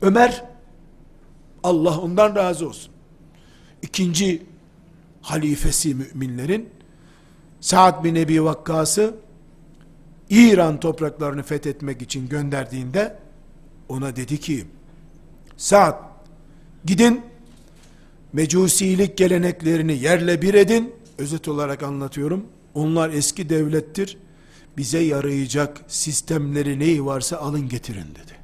[0.01, 0.43] Ömer,
[1.63, 2.93] Allah ondan razı olsun.
[3.81, 4.43] İkinci
[5.21, 6.69] halifesi müminlerin
[7.61, 9.15] Sa'd bin Ebi Vakkas'ı
[10.29, 13.19] İran topraklarını fethetmek için gönderdiğinde
[13.89, 14.65] ona dedi ki
[15.57, 15.95] Sa'd
[16.85, 17.21] gidin
[18.33, 20.93] mecusilik geleneklerini yerle bir edin.
[21.17, 22.45] Özet olarak anlatıyorum.
[22.73, 24.17] Onlar eski devlettir.
[24.77, 28.41] Bize yarayacak sistemleri neyi varsa alın getirin dedi.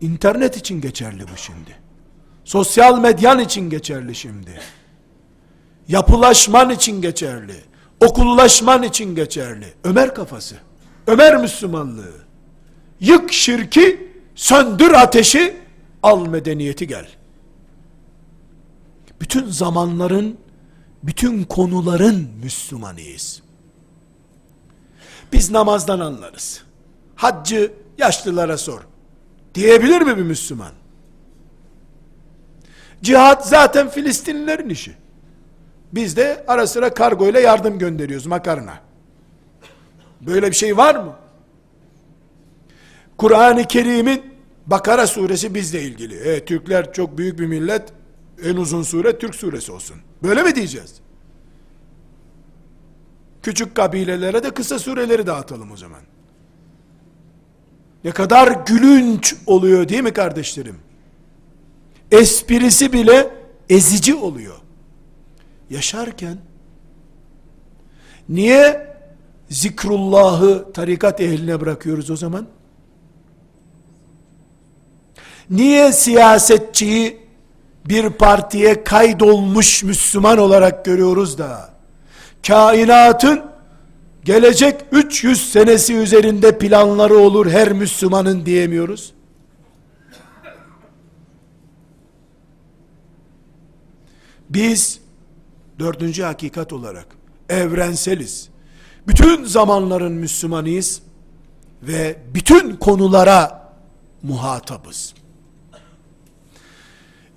[0.00, 1.76] İnternet için geçerli bu şimdi.
[2.44, 4.60] Sosyal medyan için geçerli şimdi
[5.88, 7.66] yapılaşman için geçerli
[8.00, 9.74] okullaşman için geçerli.
[9.84, 10.56] Ömer kafası.
[11.06, 12.14] Ömer Müslümanlığı.
[13.00, 15.56] Yık şirki, söndür ateşi,
[16.02, 17.08] al medeniyeti gel.
[19.20, 20.38] Bütün zamanların,
[21.02, 23.42] bütün konuların Müslümanıyız.
[25.32, 26.62] Biz namazdan anlarız.
[27.14, 28.80] Haccı yaşlılara sor.
[29.54, 30.72] Diyebilir mi bir Müslüman?
[33.02, 34.94] Cihat zaten Filistinlilerin işi.
[35.92, 38.80] Biz de ara sıra kargo ile yardım gönderiyoruz makarna.
[40.20, 41.16] Böyle bir şey var mı?
[43.16, 46.14] Kur'an-ı Kerim'in Bakara suresi bizle ilgili.
[46.14, 47.82] E, Türkler çok büyük bir millet.
[48.44, 49.96] En uzun sure Türk suresi olsun.
[50.22, 50.94] Böyle mi diyeceğiz?
[53.42, 56.00] Küçük kabilelere de kısa sureleri dağıtalım o zaman.
[58.04, 60.76] Ne kadar gülünç oluyor değil mi kardeşlerim?
[62.10, 63.30] Esprisi bile
[63.68, 64.56] ezici oluyor
[65.70, 66.38] yaşarken
[68.28, 68.96] niye
[69.50, 72.46] zikrullahı tarikat ehline bırakıyoruz o zaman?
[75.50, 77.26] Niye siyasetçiyi
[77.88, 81.70] bir partiye kaydolmuş Müslüman olarak görüyoruz da
[82.46, 83.42] kainatın
[84.24, 89.12] gelecek 300 senesi üzerinde planları olur her Müslümanın diyemiyoruz.
[94.50, 95.00] Biz
[95.78, 97.06] dördüncü hakikat olarak
[97.48, 98.48] evrenseliz.
[99.08, 101.02] Bütün zamanların Müslümanıyız
[101.82, 103.72] ve bütün konulara
[104.22, 105.14] muhatabız.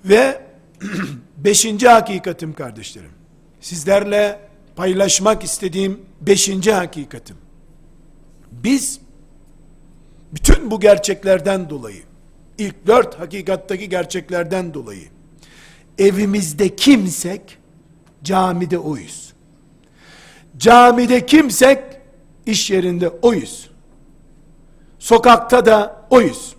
[0.04, 0.42] Ve
[1.36, 3.10] beşinci hakikatim kardeşlerim.
[3.60, 4.40] Sizlerle
[4.76, 7.36] paylaşmak istediğim beşinci hakikatim.
[8.52, 9.00] Biz
[10.32, 12.02] bütün bu gerçeklerden dolayı,
[12.58, 15.08] ilk dört hakikattaki gerçeklerden dolayı,
[15.98, 17.58] evimizde kimsek,
[18.24, 19.32] camide oyuz.
[20.56, 21.84] Camide kimsek,
[22.46, 23.70] iş yerinde oyuz.
[24.98, 26.56] Sokakta da oyuz.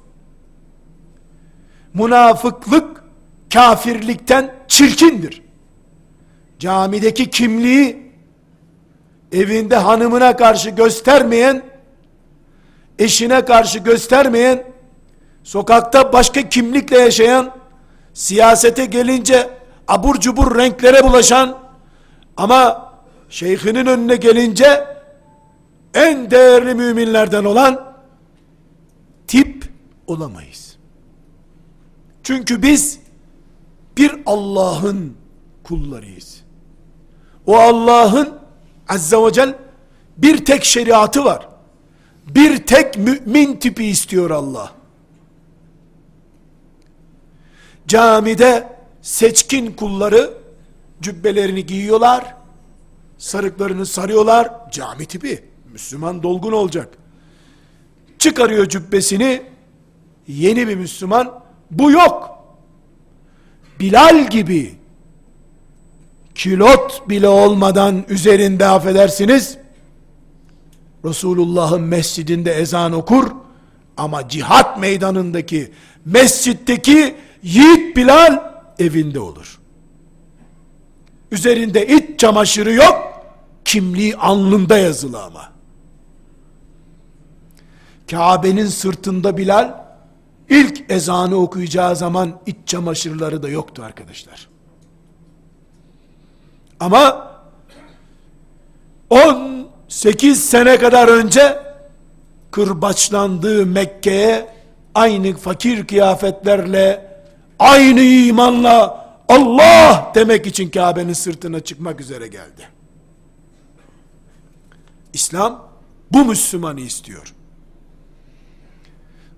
[1.93, 3.03] Münafıklık,
[3.53, 5.41] kafirlikten çirkindir.
[6.59, 8.11] Camideki kimliği,
[9.31, 11.63] evinde hanımına karşı göstermeyen,
[12.99, 14.63] eşine karşı göstermeyen,
[15.43, 17.55] sokakta başka kimlikle yaşayan,
[18.13, 19.60] siyasete gelince
[19.91, 21.57] abur cubur renklere bulaşan,
[22.37, 22.91] ama
[23.29, 24.87] şeyhinin önüne gelince
[25.93, 27.93] en değerli müminlerden olan
[29.27, 29.69] tip
[30.07, 30.77] olamayız.
[32.23, 32.99] Çünkü biz
[33.97, 35.17] bir Allah'ın
[35.63, 36.41] kullarıyız.
[37.45, 38.39] O Allah'ın
[38.89, 39.55] azze ve cel
[40.17, 41.47] bir tek şeriatı var.
[42.27, 44.71] Bir tek mümin tipi istiyor Allah.
[47.87, 50.33] Camide seçkin kulları
[51.01, 52.35] cübbelerini giyiyorlar,
[53.17, 56.97] sarıklarını sarıyorlar, cami tipi, Müslüman dolgun olacak.
[58.19, 59.41] Çıkarıyor cübbesini,
[60.27, 61.39] yeni bir Müslüman,
[61.71, 62.37] bu yok.
[63.79, 64.75] Bilal gibi,
[66.35, 69.57] kilot bile olmadan üzerinde affedersiniz,
[71.05, 73.31] Resulullah'ın mescidinde ezan okur,
[73.97, 75.71] ama cihat meydanındaki,
[76.05, 78.50] mescitteki yiğit Bilal
[78.81, 79.59] evinde olur.
[81.31, 83.23] Üzerinde iç çamaşırı yok,
[83.65, 85.51] kimliği alnında yazılı ama.
[88.11, 89.73] Kabe'nin sırtında Bilal,
[90.49, 94.49] ilk ezanı okuyacağı zaman iç çamaşırları da yoktu arkadaşlar.
[96.79, 97.31] Ama
[99.09, 101.59] 18 sene kadar önce
[102.51, 104.47] kırbaçlandığı Mekke'ye
[104.95, 107.10] aynı fakir kıyafetlerle
[107.61, 112.67] aynı imanla Allah demek için Kabe'nin sırtına çıkmak üzere geldi.
[115.13, 115.67] İslam
[116.11, 117.33] bu Müslümanı istiyor.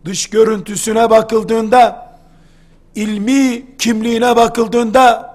[0.05, 2.15] Dış görüntüsüne bakıldığında,
[2.95, 5.33] ilmi kimliğine bakıldığında,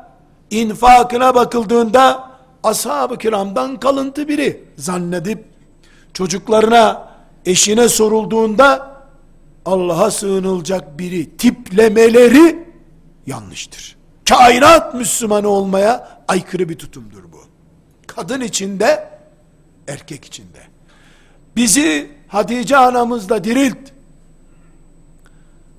[0.50, 2.30] infakına bakıldığında,
[2.62, 5.44] ashab-ı kiramdan kalıntı biri zannedip,
[6.12, 7.08] çocuklarına,
[7.46, 8.98] eşine sorulduğunda,
[9.64, 12.67] Allah'a sığınılacak biri tiplemeleri
[13.28, 13.96] yanlıştır.
[14.28, 17.40] Kainat Müslümanı olmaya aykırı bir tutumdur bu.
[18.06, 19.08] Kadın içinde,
[19.88, 20.60] erkek içinde.
[21.56, 23.78] Bizi Hatice anamızla dirilt.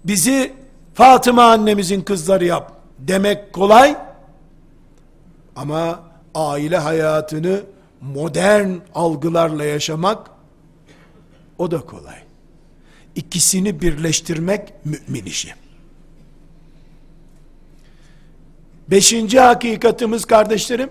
[0.06, 0.54] Bizi
[0.94, 3.98] Fatıma annemizin kızları yap demek kolay.
[5.56, 6.04] Ama
[6.36, 7.62] aile hayatını
[8.02, 10.30] modern algılarla yaşamak
[11.58, 12.18] o da kolay.
[13.16, 15.54] İkisini birleştirmek mümin işi.
[18.92, 20.90] Beşinci hakikatimiz kardeşlerim,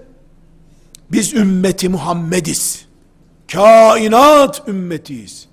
[1.13, 2.87] biz ümmeti Muhammediz.
[3.53, 5.49] Kainat ümmetiyiz.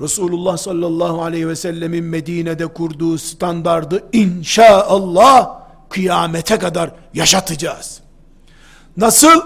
[0.00, 8.00] Resulullah sallallahu aleyhi ve sellemin Medine'de kurduğu standardı inşallah kıyamete kadar yaşatacağız.
[8.96, 9.42] Nasıl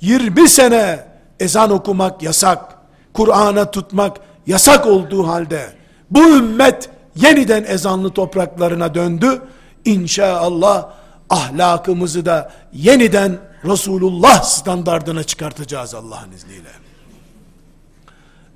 [0.00, 1.06] 20 sene
[1.40, 2.74] ezan okumak yasak,
[3.12, 5.72] Kur'an'a tutmak yasak olduğu halde
[6.10, 9.42] bu ümmet yeniden ezanlı topraklarına döndü.
[9.84, 10.88] İnşallah
[11.30, 16.70] ahlakımızı da yeniden Resulullah standardına çıkartacağız Allah'ın izniyle.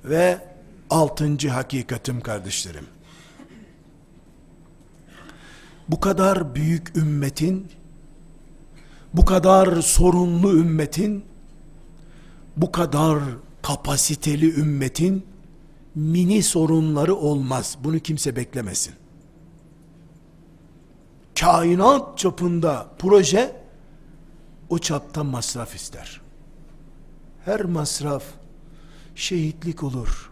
[0.03, 0.37] Ve
[0.89, 2.85] altıncı hakikatim kardeşlerim.
[5.89, 7.71] Bu kadar büyük ümmetin,
[9.13, 11.25] bu kadar sorunlu ümmetin,
[12.57, 13.19] bu kadar
[13.61, 15.25] kapasiteli ümmetin
[15.95, 17.77] mini sorunları olmaz.
[17.83, 18.93] Bunu kimse beklemesin
[21.39, 23.63] kainat çapında proje
[24.69, 26.21] o çapta masraf ister.
[27.45, 28.23] Her masraf
[29.15, 30.31] şehitlik olur,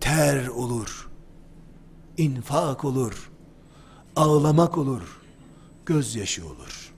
[0.00, 1.10] ter olur,
[2.16, 3.30] infak olur,
[4.16, 5.20] ağlamak olur,
[5.86, 6.92] gözyaşı olur.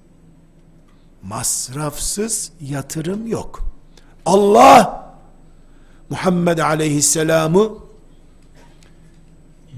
[1.22, 3.60] Masrafsız yatırım yok.
[4.26, 5.06] Allah
[6.10, 7.70] Muhammed Aleyhisselam'ı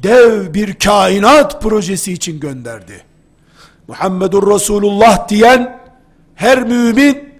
[0.02, 3.07] dev bir kainat projesi için gönderdi.
[3.88, 5.80] Muhammedur Resulullah diyen
[6.34, 7.34] her mümin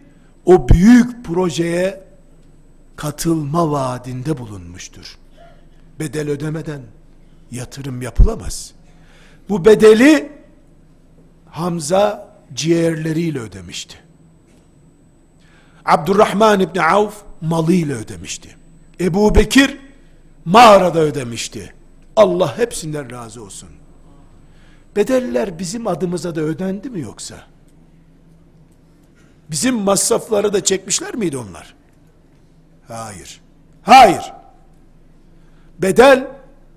[0.44, 2.05] o büyük projeye
[2.96, 5.18] katılma vaadinde bulunmuştur.
[6.01, 6.80] Bedel ödemeden
[7.51, 8.72] yatırım yapılamaz.
[9.49, 10.32] Bu bedeli
[11.51, 13.96] Hamza ciğerleriyle ödemişti.
[15.84, 18.57] Abdurrahman İbni Avf malıyla ödemişti.
[19.01, 19.78] Ebu Bekir
[20.44, 21.74] mağarada ödemişti.
[22.16, 23.68] Allah hepsinden razı olsun.
[24.99, 27.36] Bedeller bizim adımıza da ödendi mi yoksa?
[29.51, 31.74] Bizim masrafları da çekmişler miydi onlar?
[32.88, 33.40] Hayır.
[33.82, 34.32] Hayır.
[35.78, 36.26] Bedel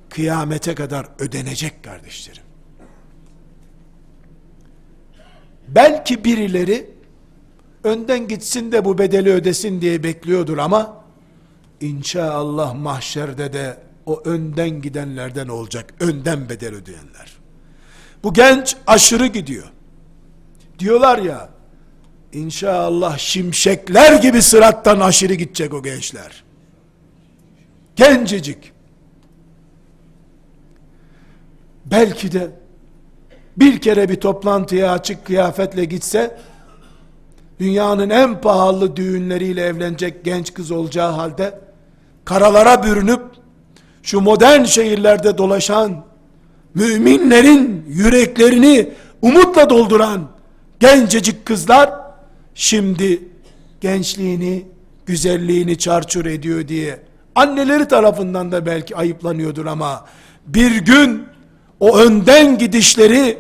[0.09, 2.43] kıyamete kadar ödenecek kardeşlerim.
[5.67, 6.89] Belki birileri
[7.83, 11.03] önden gitsin de bu bedeli ödesin diye bekliyordur ama
[11.79, 15.93] inşallah mahşerde de o önden gidenlerden olacak.
[15.99, 17.40] Önden bedel ödeyenler.
[18.23, 19.71] Bu genç aşırı gidiyor.
[20.79, 21.49] Diyorlar ya
[22.33, 26.43] inşallah şimşekler gibi sırattan aşırı gidecek o gençler.
[27.95, 28.71] Gencecik.
[31.85, 32.51] Belki de
[33.57, 36.37] bir kere bir toplantıya açık kıyafetle gitse
[37.59, 41.59] dünyanın en pahalı düğünleriyle evlenecek genç kız olacağı halde
[42.25, 43.21] karalara bürünüp
[44.03, 46.10] şu modern şehirlerde dolaşan
[46.73, 48.89] müminlerin yüreklerini
[49.21, 50.27] umutla dolduran
[50.79, 51.91] gencecik kızlar
[52.55, 53.23] şimdi
[53.81, 54.65] gençliğini,
[55.05, 56.99] güzelliğini çarçur ediyor diye
[57.35, 60.05] anneleri tarafından da belki ayıplanıyordur ama
[60.47, 61.23] bir gün
[61.79, 63.37] o önden gidişleri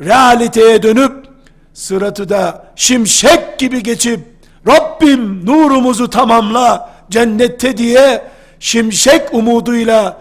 [0.00, 1.26] realiteye dönüp
[1.74, 4.20] sıratı da şimşek gibi geçip
[4.66, 8.22] Rabbim nurumuzu tamamla cennette diye
[8.60, 10.20] şimşek umuduyla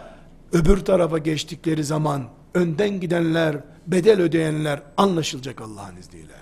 [0.53, 2.21] öbür tarafa geçtikleri zaman
[2.55, 3.55] önden gidenler,
[3.87, 6.33] bedel ödeyenler anlaşılacak Allah'ın izniyle.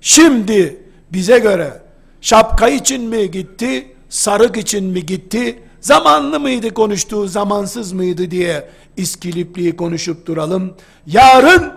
[0.00, 0.82] Şimdi
[1.12, 1.82] bize göre
[2.20, 9.76] şapka için mi gitti, sarık için mi gitti, zamanlı mıydı konuştuğu, zamansız mıydı diye iskilipliği
[9.76, 10.74] konuşup duralım.
[11.06, 11.72] Yarın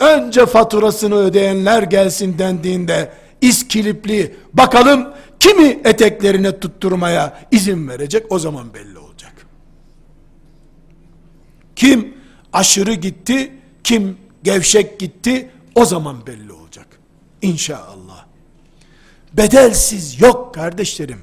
[0.00, 5.08] önce faturasını ödeyenler gelsin dendiğinde iskilipli bakalım
[5.40, 9.46] kimi eteklerine tutturmaya izin verecek o zaman belli olacak.
[11.76, 12.19] Kim
[12.52, 13.52] aşırı gitti,
[13.84, 16.86] kim gevşek gitti o zaman belli olacak.
[17.42, 18.26] İnşallah.
[19.32, 21.20] Bedelsiz yok kardeşlerim.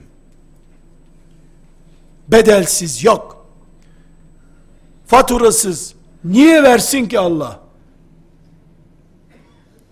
[2.28, 3.48] Bedelsiz yok.
[5.08, 7.60] Faturasız niye versin ki Allah?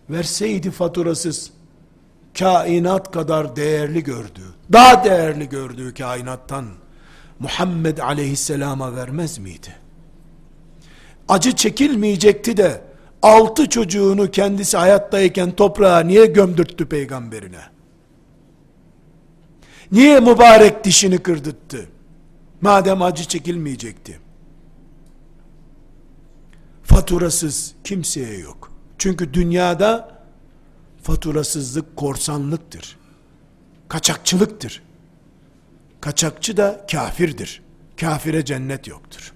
[0.10, 1.52] Verseydi faturasız
[2.40, 6.66] kainat kadar değerli gördüğü, daha değerli gördüğü kainattan
[7.40, 9.76] Muhammed aleyhisselama vermez miydi?
[11.30, 12.82] Acı çekilmeyecekti de
[13.21, 17.61] altı çocuğunu kendisi hayattayken toprağa niye gömdürttü peygamberine?
[19.91, 21.89] Niye mübarek dişini kırdırttı?
[22.61, 24.19] Madem acı çekilmeyecekti.
[26.84, 28.71] Faturasız kimseye yok.
[28.97, 30.19] Çünkü dünyada
[31.03, 32.97] faturasızlık korsanlıktır.
[33.88, 34.84] Kaçakçılıktır.
[36.01, 37.61] Kaçakçı da kafirdir.
[37.99, 39.35] Kafire cennet yoktur.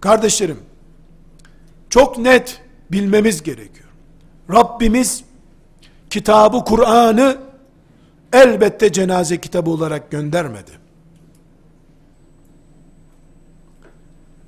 [0.00, 0.58] Kardeşlerim,
[1.90, 3.88] çok net bilmemiz gerekiyor.
[4.50, 5.24] Rabbimiz
[6.10, 7.38] kitabı Kur'an'ı
[8.32, 10.70] elbette cenaze kitabı olarak göndermedi.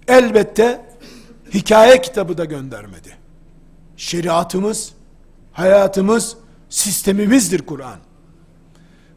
[0.09, 0.87] Elbette
[1.55, 3.17] hikaye kitabı da göndermedi.
[3.97, 4.93] Şeriatımız,
[5.53, 6.37] hayatımız,
[6.69, 7.99] sistemimizdir Kur'an.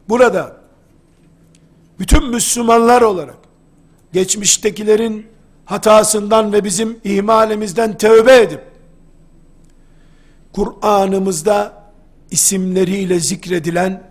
[0.08, 0.56] Burada
[1.98, 3.36] bütün Müslümanlar olarak
[4.12, 5.26] geçmiştekilerin
[5.64, 8.60] hatasından ve bizim ihmalimizden tövbe edip
[10.52, 11.82] Kur'an'ımızda
[12.30, 14.02] isimleriyle zikredilen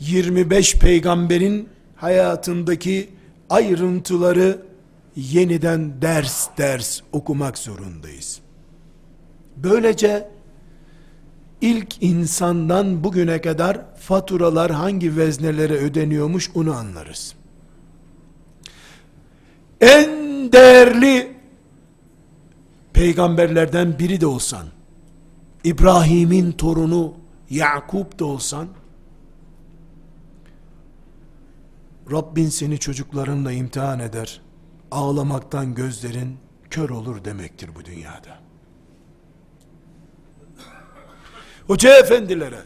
[0.00, 3.10] 25 peygamberin hayatındaki
[3.50, 4.58] ayrıntıları
[5.16, 8.40] yeniden ders ders okumak zorundayız.
[9.56, 10.28] Böylece
[11.60, 17.34] ilk insandan bugüne kadar faturalar hangi veznelere ödeniyormuş onu anlarız.
[19.80, 21.36] En değerli
[22.92, 24.66] peygamberlerden biri de olsan,
[25.64, 27.14] İbrahim'in torunu
[27.50, 28.68] Yakup da olsan,
[32.10, 34.40] Rabbin seni çocuklarınla imtihan eder,
[34.90, 36.36] ağlamaktan gözlerin
[36.70, 38.38] kör olur demektir bu dünyada.
[41.66, 42.60] Hoca efendilere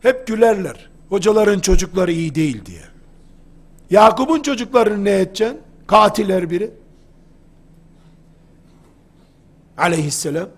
[0.00, 0.90] hep gülerler.
[1.08, 2.82] Hocaların çocukları iyi değil diye.
[3.90, 5.60] Yakup'un çocuklarını ne edeceksin?
[5.86, 6.70] Katiller biri.
[9.76, 10.48] Aleyhisselam.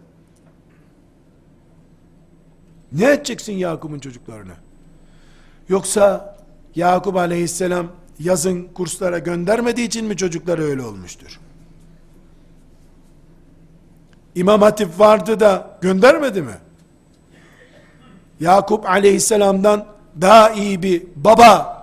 [2.93, 4.55] Ne edeceksin Yakup'un çocuklarını?
[5.69, 6.37] Yoksa
[6.75, 7.87] Yakup aleyhisselam
[8.19, 11.41] yazın kurslara göndermediği için mi çocukları öyle olmuştur?
[14.35, 16.55] İmam Hatip vardı da göndermedi mi?
[18.41, 19.87] Yakup aleyhisselamdan
[20.21, 21.76] daha iyi bir baba,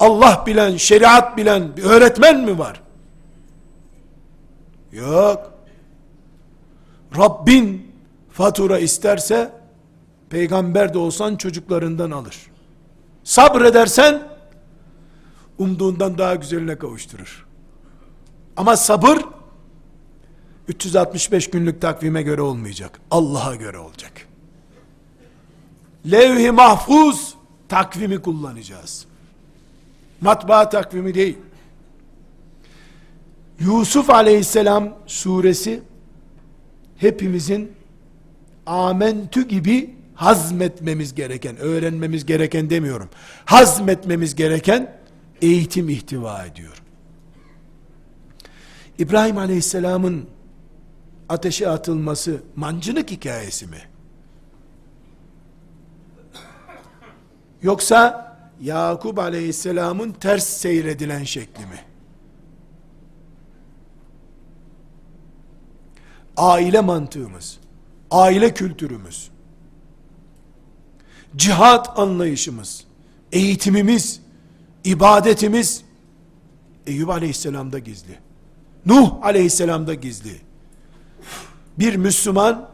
[0.00, 2.82] Allah bilen, şeriat bilen bir öğretmen mi var?
[4.92, 5.52] Yok.
[7.16, 7.92] Rabbin
[8.32, 9.52] fatura isterse
[10.30, 12.36] peygamber de olsan çocuklarından alır.
[13.24, 14.22] Sabredersen
[15.58, 17.46] umduğundan daha güzeline kavuşturur.
[18.56, 19.18] Ama sabır
[20.68, 23.00] 365 günlük takvime göre olmayacak.
[23.10, 24.12] Allah'a göre olacak.
[26.10, 27.34] Levh-i mahfuz
[27.68, 29.09] takvimi kullanacağız.
[30.20, 31.38] Matbaa takvimi değil.
[33.60, 35.82] Yusuf aleyhisselam suresi
[36.96, 37.72] hepimizin
[38.66, 43.08] amentü gibi hazmetmemiz gereken, öğrenmemiz gereken demiyorum.
[43.44, 44.96] Hazmetmemiz gereken
[45.42, 46.82] eğitim ihtiva ediyor.
[48.98, 50.26] İbrahim Aleyhisselam'ın
[51.28, 53.80] ateşe atılması mancınık hikayesi mi?
[57.62, 58.29] Yoksa
[58.60, 61.80] Yakup Aleyhisselam'ın ters seyredilen şekli mi?
[66.36, 67.58] Aile mantığımız,
[68.10, 69.30] aile kültürümüz,
[71.36, 72.84] cihat anlayışımız,
[73.32, 74.20] eğitimimiz,
[74.84, 75.84] ibadetimiz
[76.86, 78.18] Eyüp Aleyhisselam'da gizli.
[78.86, 80.40] Nuh Aleyhisselam'da gizli.
[81.78, 82.68] Bir Müslüman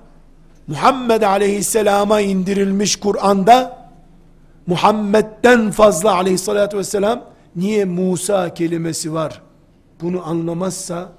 [0.67, 3.86] Muhammed Aleyhisselam'a indirilmiş Kur'an'da
[4.67, 7.25] Muhammed'den fazla Aleyhisselatü Vesselam
[7.57, 9.43] niye Musa kelimesi var?
[10.01, 11.13] Bunu anlamazsa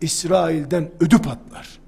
[0.00, 1.78] İsrail'den ödü patlar.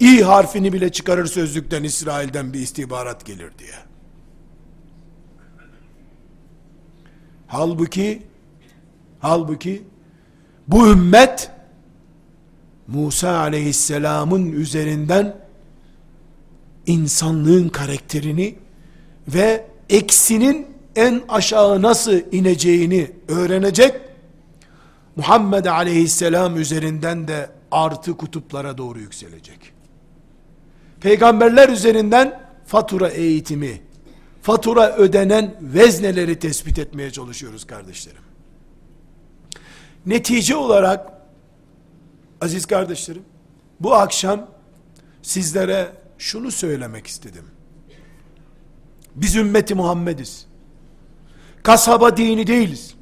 [0.00, 3.74] İ harfini bile çıkarır sözlükten İsrail'den bir istihbarat gelir diye.
[7.46, 8.22] Halbuki
[9.20, 9.82] halbuki
[10.68, 11.50] bu ümmet
[12.86, 15.36] Musa aleyhisselamın üzerinden
[16.86, 18.56] insanlığın karakterini
[19.28, 20.66] ve eksinin
[20.96, 24.00] en aşağı nasıl ineceğini öğrenecek
[25.16, 29.72] Muhammed aleyhisselam üzerinden de artı kutuplara doğru yükselecek.
[31.00, 33.80] Peygamberler üzerinden fatura eğitimi,
[34.42, 38.22] fatura ödenen vezneleri tespit etmeye çalışıyoruz kardeşlerim.
[40.06, 41.12] Netice olarak
[42.40, 43.22] aziz kardeşlerim
[43.80, 44.46] bu akşam
[45.22, 47.44] sizlere şunu söylemek istedim.
[49.16, 50.46] Biz ümmeti Muhammediz.
[51.62, 52.94] Kasaba dini değiliz.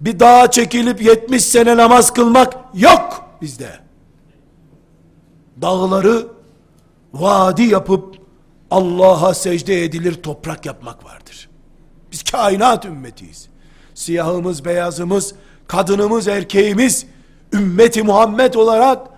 [0.00, 3.70] Bir dağa çekilip 70 sene namaz kılmak yok bizde.
[5.62, 6.26] Dağları
[7.14, 8.16] vadi yapıp
[8.70, 11.48] Allah'a secde edilir toprak yapmak vardır.
[12.12, 13.48] Biz kainat ümmetiyiz.
[13.94, 15.34] Siyahımız, beyazımız,
[15.66, 17.06] kadınımız, erkeğimiz,
[17.52, 19.08] ümmeti Muhammed olarak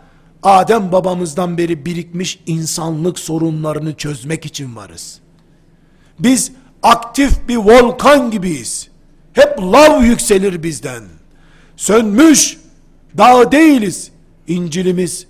[0.43, 5.21] Adem babamızdan beri birikmiş insanlık sorunlarını çözmek için varız.
[6.19, 6.53] Biz
[6.83, 8.89] aktif bir volkan gibiyiz.
[9.33, 11.03] Hep lav yükselir bizden.
[11.77, 12.59] Sönmüş
[13.19, 14.11] dağ değiliz.
[14.47, 15.27] İncilimiz,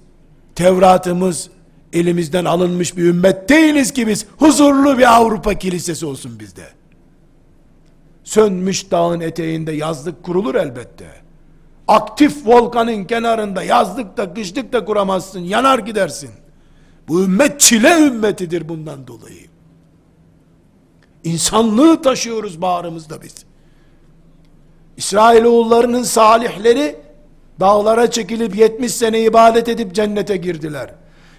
[0.55, 1.51] Tevratımız,
[1.93, 6.69] elimizden alınmış bir ümmet değiliz ki biz huzurlu bir Avrupa kilisesi olsun bizde.
[8.25, 11.07] Sönmüş dağın eteğinde yazlık kurulur elbette.
[11.89, 16.31] Aktif volkanın kenarında yazlık da kışlık da kuramazsın, yanar gidersin.
[17.09, 19.47] Bu ümmet çile ümmetidir bundan dolayı.
[21.25, 23.35] İnsanlığı taşıyoruz bağrımızda biz.
[24.97, 26.97] İsrailoğullarının salihleri
[27.61, 30.95] dağlara çekilip 70 sene ibadet edip cennete girdiler.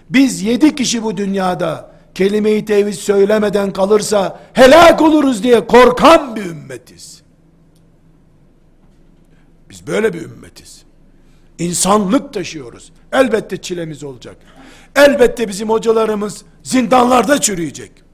[0.10, 7.22] Biz yedi kişi bu dünyada kelime-i tevhid söylemeden kalırsa helak oluruz diye korkan bir ümmetiz.
[9.70, 10.84] Biz böyle bir ümmetiz.
[11.60, 12.92] İnsanlık taşıyoruz.
[13.12, 14.38] Elbette çilemiz olacak.
[14.96, 18.05] Elbette bizim hocalarımız zindanlarda çürüyecek.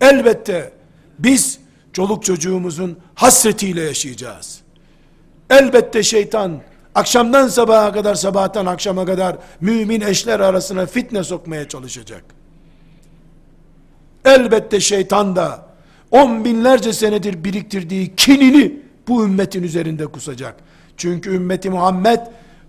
[0.00, 0.72] Elbette
[1.18, 1.58] biz
[1.92, 4.60] çoluk çocuğumuzun hasretiyle yaşayacağız.
[5.50, 6.60] Elbette şeytan
[6.94, 12.24] akşamdan sabaha kadar sabahtan akşama kadar mümin eşler arasına fitne sokmaya çalışacak.
[14.24, 15.66] Elbette şeytan da
[16.10, 20.56] on binlerce senedir biriktirdiği kinini bu ümmetin üzerinde kusacak.
[20.96, 22.20] Çünkü ümmeti Muhammed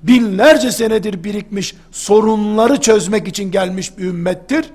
[0.04, 4.66] binlerce senedir birikmiş sorunları çözmek için gelmiş bir ümmettir.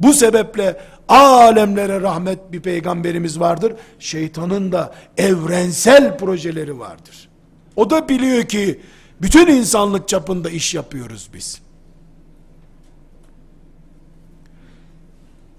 [0.00, 0.80] Bu sebeple
[1.10, 3.72] alemlere rahmet bir peygamberimiz vardır.
[3.98, 7.28] Şeytanın da evrensel projeleri vardır.
[7.76, 8.80] O da biliyor ki
[9.22, 11.60] bütün insanlık çapında iş yapıyoruz biz.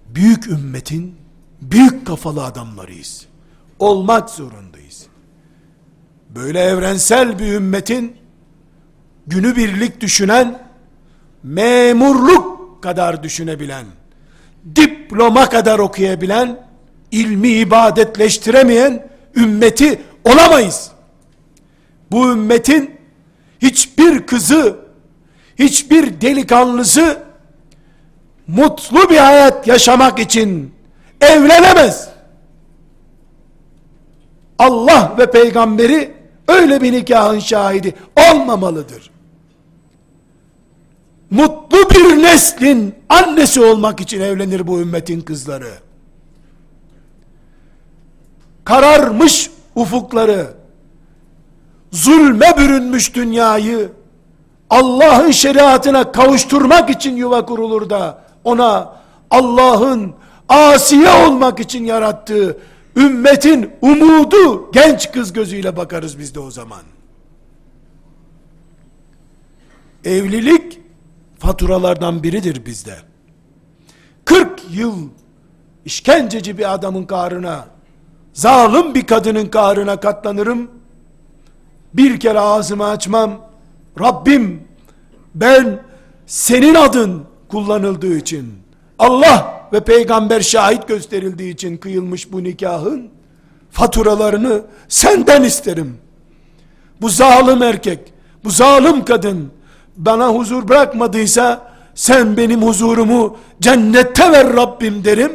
[0.10, 1.16] Büyük ümmetin
[1.62, 3.26] büyük kafalı adamlarıyız.
[3.80, 5.06] Olmak zorundayız.
[6.30, 8.18] Böyle evrensel bir ümmetin
[9.28, 10.68] günü birlik düşünen,
[11.44, 13.86] memurluk kadar düşünebilen,
[14.76, 16.68] diploma kadar okuyabilen,
[17.12, 20.92] ilmi ibadetleştiremeyen ümmeti olamayız.
[22.12, 22.98] Bu ümmetin
[23.62, 24.80] hiçbir kızı,
[25.60, 27.24] hiçbir delikanlısı
[28.48, 30.74] mutlu bir hayat yaşamak için
[31.22, 32.10] evlenemez.
[34.60, 36.14] Allah ve peygamberi
[36.48, 37.94] öyle bir nikahın şahidi
[38.32, 39.12] olmamalıdır.
[41.32, 45.74] Mutlu bir neslin annesi olmak için evlenir bu ümmetin kızları.
[48.64, 50.54] Kararmış ufukları,
[51.92, 53.92] zulme bürünmüş dünyayı,
[54.70, 58.94] Allah'ın şeriatına kavuşturmak için yuva kurulur da, ona
[59.30, 60.14] Allah'ın
[60.50, 62.58] asiye olmak için yarattığı
[62.96, 66.82] ümmetin umudu genç kız gözüyle bakarız biz de o zaman.
[70.06, 70.81] Evlilik
[71.42, 72.96] faturalardan biridir bizde.
[74.26, 75.10] 40 yıl
[75.86, 77.66] işkenceci bir adamın karına,
[78.34, 80.72] zalim bir kadının karına katlanırım.
[81.94, 83.42] Bir kere ağzımı açmam.
[84.00, 84.64] Rabbim
[85.36, 85.80] ben
[86.26, 88.54] senin adın kullanıldığı için
[89.00, 93.10] Allah ve peygamber şahit gösterildiği için kıyılmış bu nikahın
[93.72, 95.98] faturalarını senden isterim.
[97.02, 98.14] Bu zalim erkek,
[98.44, 99.52] bu zalim kadın
[100.06, 105.32] bana huzur bırakmadıysa sen benim huzurumu cennette ver Rabbim derim.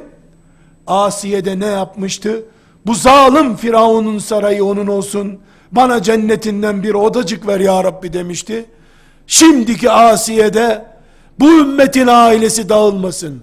[0.87, 2.45] Asiye ne yapmıştı?
[2.87, 5.39] Bu zalim Firavun'un sarayı onun olsun.
[5.73, 8.67] Bana cennetinden bir odacık ver ya Rabbi demişti.
[9.27, 10.85] Şimdiki Asiye'de
[11.41, 13.43] bu ümmetin ailesi dağılmasın.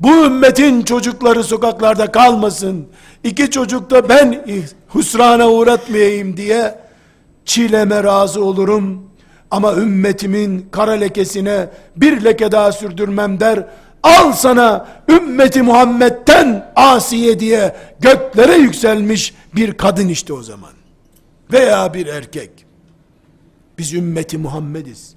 [0.00, 2.86] Bu ümmetin çocukları sokaklarda kalmasın.
[3.24, 4.44] İki çocuk da ben
[4.88, 6.78] husrana uğratmayayım diye
[7.44, 9.13] çileme razı olurum.
[9.54, 13.66] Ama ümmetimin kara lekesine bir leke daha sürdürmem der.
[14.02, 20.70] Al sana ümmeti Muhammed'den Asiye diye göklere yükselmiş bir kadın işte o zaman.
[21.52, 22.50] Veya bir erkek.
[23.78, 25.14] Biz ümmeti Muhammediz.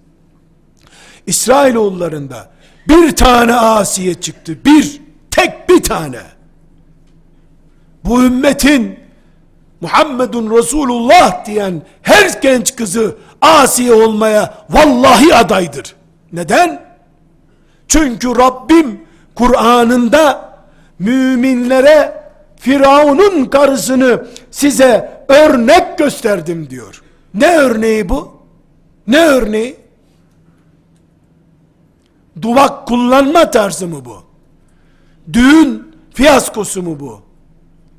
[1.28, 2.50] İsrailoğullarında
[2.88, 4.58] bir tane Asiye çıktı.
[4.66, 6.22] Bir, tek bir tane.
[8.06, 9.00] Bu ümmetin
[9.82, 15.96] Muhammedun Resulullah diyen her genç kızı Asiye olmaya vallahi adaydır.
[16.34, 16.88] Neden?
[17.88, 19.02] Çünkü Rabbim
[19.36, 20.50] Kur'an'ında
[21.00, 22.24] müminlere
[22.56, 27.04] Firavun'un karısını size örnek gösterdim diyor.
[27.34, 28.42] Ne örneği bu?
[29.08, 29.78] Ne örneği?
[32.42, 34.24] Duvak kullanma tarzı mı bu?
[35.34, 37.22] Düğün fiyaskosu mu bu?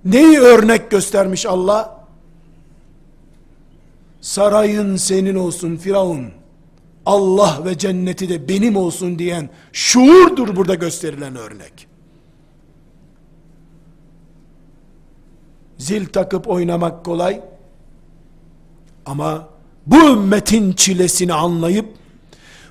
[0.05, 1.98] Neyi örnek göstermiş Allah?
[4.21, 6.27] Sarayın senin olsun Firavun.
[7.07, 11.89] Allah ve cenneti de benim olsun diyen şuurdur burada gösterilen örnek.
[15.79, 17.41] Zil takıp oynamak kolay.
[19.07, 19.49] Ama
[19.87, 21.87] bu ümmetin çilesini anlayıp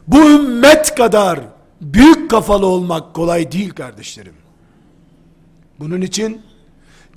[0.08, 1.40] bu ümmet kadar
[1.82, 4.34] büyük kafalı olmak kolay değil kardeşlerim.
[5.80, 6.42] Bunun için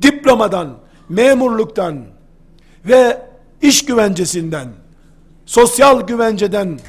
[0.03, 0.79] diplomadan,
[1.09, 2.05] memurluktan
[2.85, 3.30] ve
[3.63, 4.69] iş güvencesinden,
[5.47, 6.81] sosyal güvenceden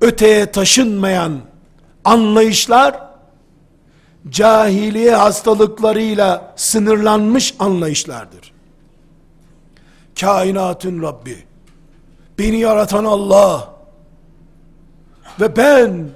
[0.00, 1.40] öteye taşınmayan
[2.04, 3.08] anlayışlar
[4.28, 8.52] cahiliye hastalıklarıyla sınırlanmış anlayışlardır.
[10.20, 11.44] Kainatın Rabbi,
[12.38, 13.74] beni yaratan Allah
[15.40, 16.08] ve ben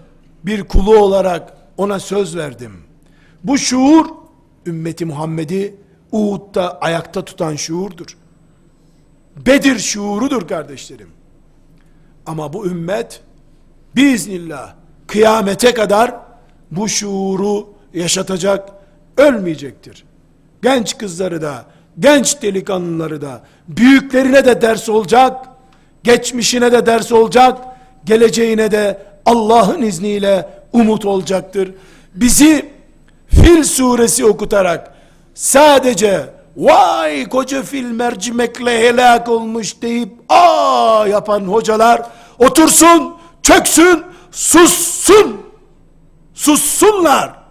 [0.44, 2.72] bir kulu olarak ona söz verdim.
[3.44, 4.06] Bu şuur
[4.66, 5.74] ümmeti Muhammed'i
[6.12, 8.16] Uhud'da ayakta tutan şuurdur.
[9.36, 11.10] Bedir şuurudur kardeşlerim.
[12.26, 13.20] Ama bu ümmet
[13.96, 14.74] biiznillah
[15.06, 16.14] kıyamete kadar
[16.70, 18.68] bu şuuru yaşatacak,
[19.16, 20.04] ölmeyecektir.
[20.62, 21.64] Genç kızları da,
[21.98, 25.46] genç delikanlıları da, büyüklerine de ders olacak,
[26.04, 27.58] geçmişine de ders olacak,
[28.04, 31.74] geleceğine de Allah'ın izniyle umut olacaktır.
[32.14, 32.72] Bizi
[33.28, 34.94] Fil suresi okutarak
[35.34, 36.26] sadece
[36.56, 42.02] vay koca fil mercimekle helak olmuş deyip aa yapan hocalar
[42.38, 45.42] otursun, çöksün, sussun.
[46.34, 47.42] Sussunlar.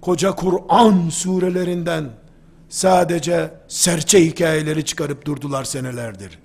[0.00, 2.10] Koca Kur'an surelerinden
[2.68, 6.38] sadece serçe hikayeleri çıkarıp durdular senelerdir.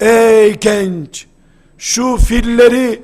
[0.00, 1.26] Ey genç,
[1.78, 3.02] şu filleri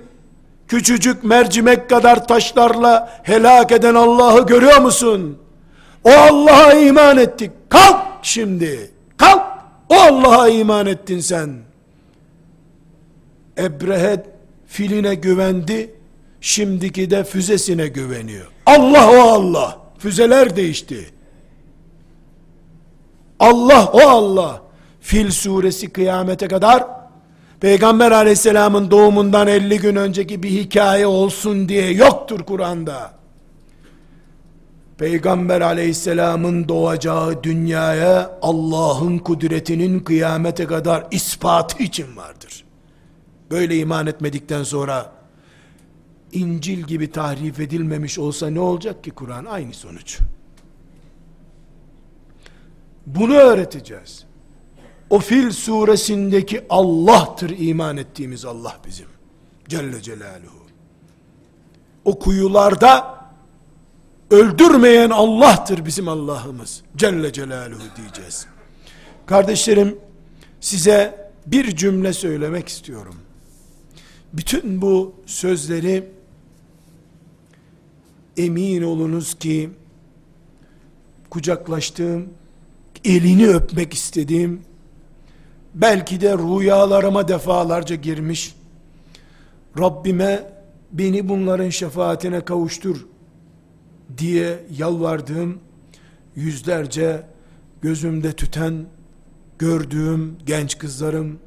[0.68, 5.38] küçücük mercimek kadar taşlarla helak eden Allah'ı görüyor musun?
[6.04, 7.50] O Allah'a iman ettik.
[7.68, 8.90] Kalk şimdi.
[9.16, 9.42] Kalk.
[9.88, 11.58] O Allah'a iman ettin sen.
[13.58, 14.26] Ebrehe
[14.66, 15.94] filine güvendi.
[16.40, 18.46] Şimdiki de füzesine güveniyor.
[18.66, 19.78] Allah o Allah.
[19.98, 21.10] Füzeler değişti.
[23.38, 24.62] Allah o Allah.
[25.00, 26.97] Fil suresi kıyamete kadar
[27.61, 33.18] Peygamber aleyhisselamın doğumundan 50 gün önceki bir hikaye olsun diye yoktur Kur'an'da.
[34.98, 42.64] Peygamber aleyhisselamın doğacağı dünyaya Allah'ın kudretinin kıyamete kadar ispatı için vardır.
[43.50, 45.12] Böyle iman etmedikten sonra
[46.32, 49.44] İncil gibi tahrif edilmemiş olsa ne olacak ki Kur'an?
[49.44, 50.18] Aynı sonuç.
[53.06, 54.27] Bunu öğreteceğiz.
[55.11, 59.06] O fil suresindeki Allah'tır iman ettiğimiz Allah bizim.
[59.68, 60.66] Celle Celaluhu.
[62.04, 63.18] O kuyularda
[64.30, 66.82] öldürmeyen Allah'tır bizim Allah'ımız.
[66.96, 68.46] Celle Celaluhu diyeceğiz.
[69.26, 69.98] Kardeşlerim
[70.61, 73.14] size bir cümle söylemek istiyorum.
[74.32, 76.09] Bütün bu sözleri
[78.36, 79.70] emin olunuz ki
[81.30, 82.28] kucaklaştığım,
[83.04, 84.67] elini öpmek istediğim,
[85.74, 88.54] belki de rüyalarıma defalarca girmiş,
[89.78, 90.52] Rabbime
[90.92, 93.06] beni bunların şefaatine kavuştur
[94.18, 95.58] diye yalvardığım,
[96.36, 97.26] yüzlerce
[97.82, 98.86] gözümde tüten,
[99.58, 101.38] gördüğüm genç kızlarım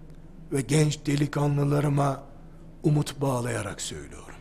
[0.51, 2.23] ve genç delikanlılarıma
[2.83, 4.35] umut bağlayarak söylüyorum.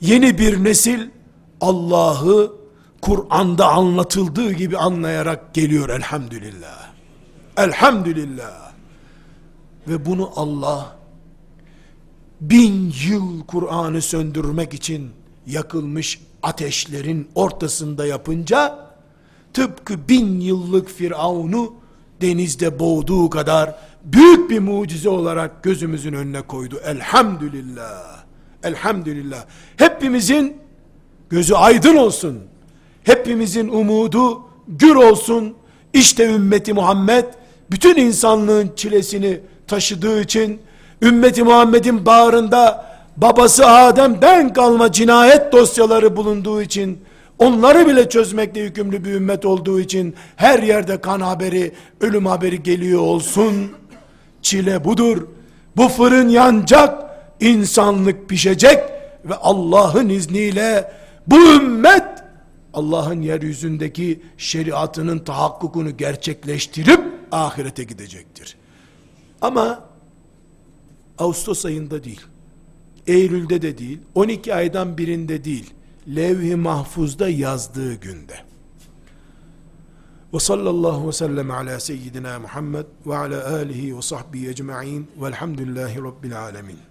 [0.00, 1.08] Yeni bir nesil
[1.60, 2.52] Allah'ı
[3.00, 6.97] Kur'an'da anlatıldığı gibi anlayarak geliyor elhamdülillah.
[7.58, 8.72] Elhamdülillah.
[9.88, 10.96] Ve bunu Allah
[12.40, 15.10] bin yıl Kur'an'ı söndürmek için
[15.46, 18.88] yakılmış ateşlerin ortasında yapınca
[19.52, 21.74] tıpkı bin yıllık Firavun'u
[22.20, 26.80] denizde boğduğu kadar büyük bir mucize olarak gözümüzün önüne koydu.
[26.84, 28.24] Elhamdülillah.
[28.62, 29.44] Elhamdülillah.
[29.76, 30.56] Hepimizin
[31.30, 32.38] gözü aydın olsun.
[33.04, 35.54] Hepimizin umudu gür olsun.
[35.92, 37.24] İşte ümmeti Muhammed
[37.70, 40.60] bütün insanlığın çilesini taşıdığı için
[41.02, 46.98] ümmeti Muhammed'in bağrında babası Adem'den kalma cinayet dosyaları bulunduğu için
[47.38, 53.00] onları bile çözmekle yükümlü bir ümmet olduğu için her yerde kan haberi, ölüm haberi geliyor
[53.00, 53.54] olsun.
[54.42, 55.26] Çile budur.
[55.76, 57.04] Bu fırın yanacak,
[57.40, 58.78] insanlık pişecek
[59.24, 60.92] ve Allah'ın izniyle
[61.26, 62.04] bu ümmet
[62.74, 67.00] Allah'ın yeryüzündeki şeriatının tahakkukunu gerçekleştirip
[67.32, 68.56] ahirete gidecektir.
[69.40, 69.88] Ama
[71.18, 72.20] Ağustos ayında değil,
[73.06, 75.74] Eylül'de de değil, 12 aydan birinde değil,
[76.08, 78.48] levh-i mahfuzda yazdığı günde.
[80.34, 86.40] Ve sallallahu ve sellem ala seyyidina Muhammed ve ala alihi ve sahbihi ecma'in velhamdülillahi rabbil
[86.40, 86.78] alemin.